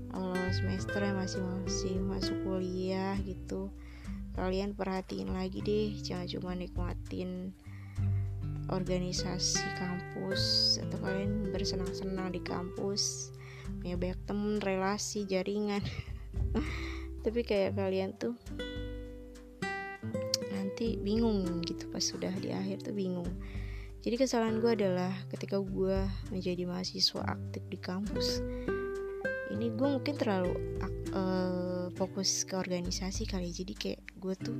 [0.09, 3.69] awal semester masih masih masuk kuliah gitu.
[4.33, 7.53] Kalian perhatiin lagi deh jangan cuma nikmatin
[8.73, 13.33] organisasi kampus atau kalian bersenang-senang di kampus
[13.81, 15.85] punya banyak temen relasi jaringan.
[17.23, 18.33] Tapi kayak kalian tuh
[20.49, 23.29] nanti bingung gitu pas sudah di akhir tuh bingung
[23.99, 28.39] jadi kesalahan gue adalah ketika gue menjadi mahasiswa aktif di kampus
[29.49, 30.55] ini gue mungkin terlalu
[31.11, 34.57] uh, fokus ke organisasi kali jadi kayak gue tuh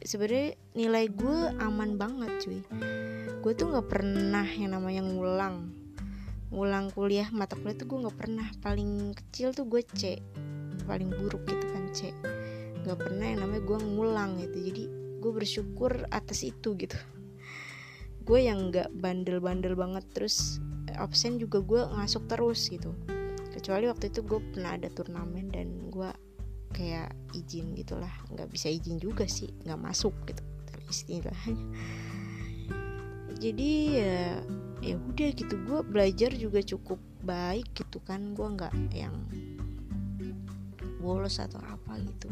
[0.00, 2.60] sebenarnya nilai gue aman banget cuy.
[3.42, 5.68] Gue tuh nggak pernah yang namanya ngulang.
[6.52, 8.46] Ngulang kuliah mata kuliah tuh gue nggak pernah.
[8.64, 10.16] Paling kecil tuh gue C
[10.88, 12.10] paling buruk gitu kan C.
[12.86, 14.58] Nggak pernah yang namanya gue ngulang gitu.
[14.72, 14.84] Jadi
[15.22, 16.98] gue bersyukur atas itu gitu
[18.22, 20.62] gue yang nggak bandel-bandel banget terus
[20.94, 22.94] absen juga gue ngasuk terus gitu.
[23.52, 26.10] Kecuali waktu itu gue pernah ada turnamen dan gue
[26.72, 28.12] kayak izin gitulah.
[28.32, 30.42] Nggak bisa izin juga sih nggak masuk gitu
[30.92, 31.66] istilahnya.
[33.40, 34.38] Jadi ya
[34.84, 35.54] ya udah gitu.
[35.64, 38.36] Gue belajar juga cukup baik gitu kan.
[38.36, 39.16] Gue nggak yang
[41.02, 42.28] bolos atau apa gitu.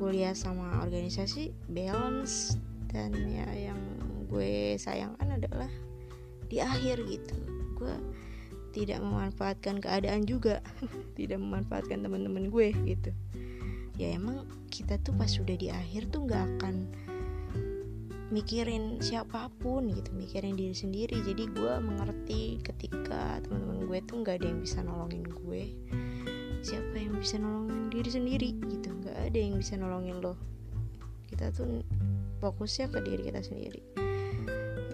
[0.00, 2.60] Kuliah sama organisasi balance
[2.94, 3.80] dan ya yang
[4.30, 5.70] gue sayangkan adalah
[6.46, 7.34] di akhir gitu.
[7.74, 7.94] Gue
[8.70, 10.62] tidak memanfaatkan keadaan juga.
[11.18, 13.10] Tidak memanfaatkan teman-teman gue gitu.
[13.98, 16.90] Ya emang kita tuh pas sudah di akhir tuh nggak akan
[18.34, 21.22] mikirin siapa pun gitu mikirin diri sendiri.
[21.22, 25.62] Jadi gue mengerti ketika teman-teman gue tuh nggak ada yang bisa nolongin gue.
[26.66, 28.90] Siapa yang bisa nolongin diri sendiri gitu?
[28.90, 30.34] Nggak ada yang bisa nolongin lo.
[31.30, 31.82] Kita tuh
[32.44, 33.80] fokusnya ke diri kita sendiri.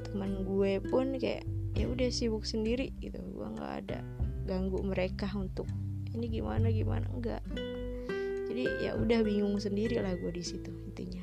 [0.07, 1.42] Teman gue pun kayak
[1.74, 3.18] ya udah sibuk sendiri gitu.
[3.34, 3.98] Gue nggak ada
[4.46, 5.66] ganggu mereka untuk
[6.14, 7.11] ini gimana gimana?
[7.11, 7.42] Enggak
[8.51, 11.22] jadi ya udah bingung sendiri lah gue di situ intinya.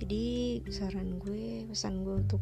[0.00, 0.24] Jadi
[0.72, 2.40] saran gue pesan gue untuk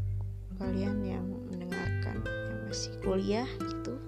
[0.63, 3.99] kalian yang mendengarkan yang masih kuliah gitu.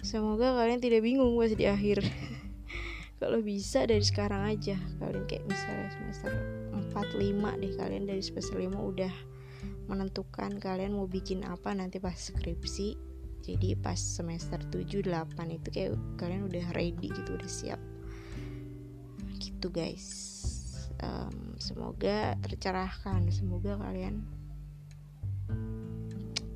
[0.00, 2.00] Semoga kalian tidak bingung pas di akhir
[3.24, 4.76] kalau bisa dari sekarang aja.
[5.00, 6.32] Kalian kayak misalnya semester
[6.92, 9.14] 4 5 deh kalian dari semester 5 udah
[9.88, 13.00] menentukan kalian mau bikin apa nanti pas skripsi.
[13.40, 17.80] Jadi pas semester 7 8 itu kayak kalian udah ready gitu udah siap.
[19.40, 20.04] Gitu guys.
[21.00, 24.20] Um, semoga tercerahkan semoga kalian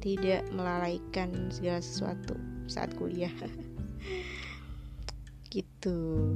[0.05, 2.37] tidak melalaikan segala sesuatu
[2.69, 3.33] saat kuliah
[5.79, 6.35] gitu.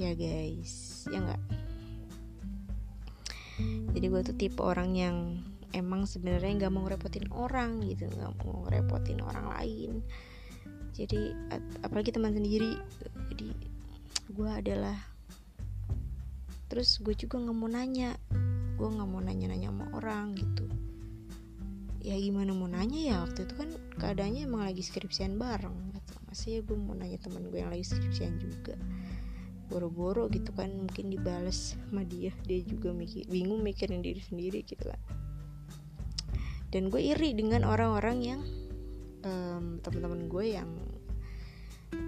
[0.00, 1.04] Ya guys.
[1.12, 1.42] Ya enggak
[3.92, 5.16] jadi gue tuh tipe orang yang
[5.76, 9.90] emang sebenarnya nggak mau ngerepotin orang gitu nggak mau ngerepotin orang lain.
[10.92, 11.32] Jadi
[11.84, 12.76] apalagi teman sendiri.
[13.32, 13.48] Jadi
[14.32, 14.96] gue adalah
[16.68, 18.16] terus gue juga nggak mau nanya.
[18.76, 20.66] Gue nggak mau nanya-nanya sama orang gitu.
[22.02, 23.16] Ya gimana mau nanya ya?
[23.22, 23.70] Waktu itu kan
[24.00, 25.91] keadaannya emang lagi skripsian bareng
[26.32, 28.72] masih gue mau nanya teman gue yang lagi skripsian juga.
[29.68, 32.32] Boro-boro gitu kan mungkin dibales sama dia.
[32.48, 35.00] Dia juga mikir bingung mikirin diri sendiri gitu kan
[36.72, 38.40] dan gue iri dengan orang-orang yang
[39.28, 40.70] um, teman-teman gue yang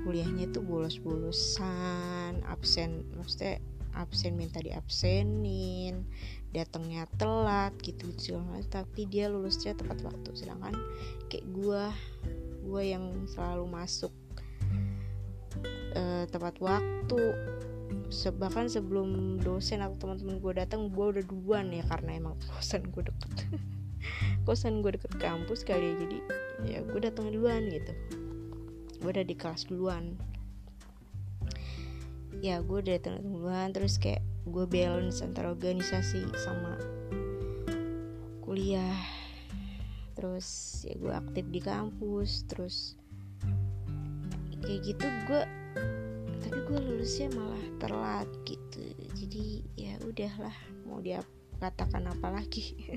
[0.08, 3.60] kuliahnya itu bolos-bolosan absen maksudnya
[3.92, 6.08] absen minta diabsenin
[6.56, 8.40] datangnya telat gitu gitu
[8.72, 10.32] tapi dia lulusnya tepat waktu.
[10.32, 10.72] Sedangkan
[11.28, 11.84] kayak gue
[12.64, 14.12] gue yang selalu masuk
[15.94, 17.22] uh, tepat waktu.
[18.14, 23.04] Bahkan sebelum dosen atau teman-teman gue datang gue udah duluan ya karena emang kosan gue
[23.04, 23.32] deket.
[24.44, 26.18] Kosan gue deket kampus kali ya jadi
[26.68, 27.92] ya gue datang duluan gitu.
[29.00, 30.20] Gue udah di kelas duluan.
[32.44, 36.76] Ya gue udah datang duluan terus kayak gue balance antara organisasi sama
[38.44, 39.13] kuliah
[40.14, 42.76] terus ya gue aktif di kampus terus
[44.64, 45.42] kayak gitu gue
[46.44, 48.84] tapi gue lulusnya malah telat gitu.
[49.16, 51.24] Jadi ya udahlah mau dia
[51.58, 52.64] katakan apa lagi.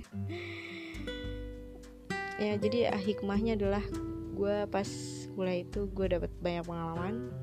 [2.38, 3.82] Ya jadi ah, hikmahnya adalah
[4.38, 4.86] gue pas
[5.34, 7.34] kuliah itu gue dapat banyak pengalaman.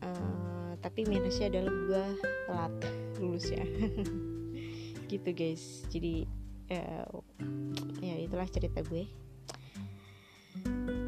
[0.00, 2.04] Uh, tapi minusnya adalah gue
[2.48, 2.74] telat
[3.20, 3.60] lulusnya.
[5.12, 5.84] Gitu guys.
[5.92, 6.24] Jadi
[6.72, 7.08] uh,
[8.00, 9.08] ya itulah cerita gue.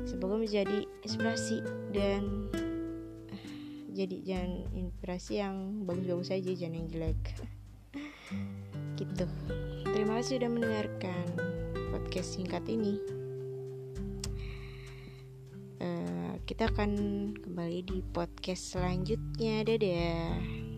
[0.09, 1.63] Semoga menjadi inspirasi
[1.95, 2.51] dan
[3.31, 3.47] uh,
[3.95, 5.57] jadi jangan inspirasi yang
[5.87, 7.21] bagus-bagus aja jangan yang jelek.
[9.01, 9.25] Gitu.
[9.91, 11.27] Terima kasih sudah mendengarkan
[11.91, 13.01] podcast singkat ini.
[15.81, 16.91] Uh, kita akan
[17.41, 19.65] kembali di podcast selanjutnya.
[19.65, 20.70] Dadah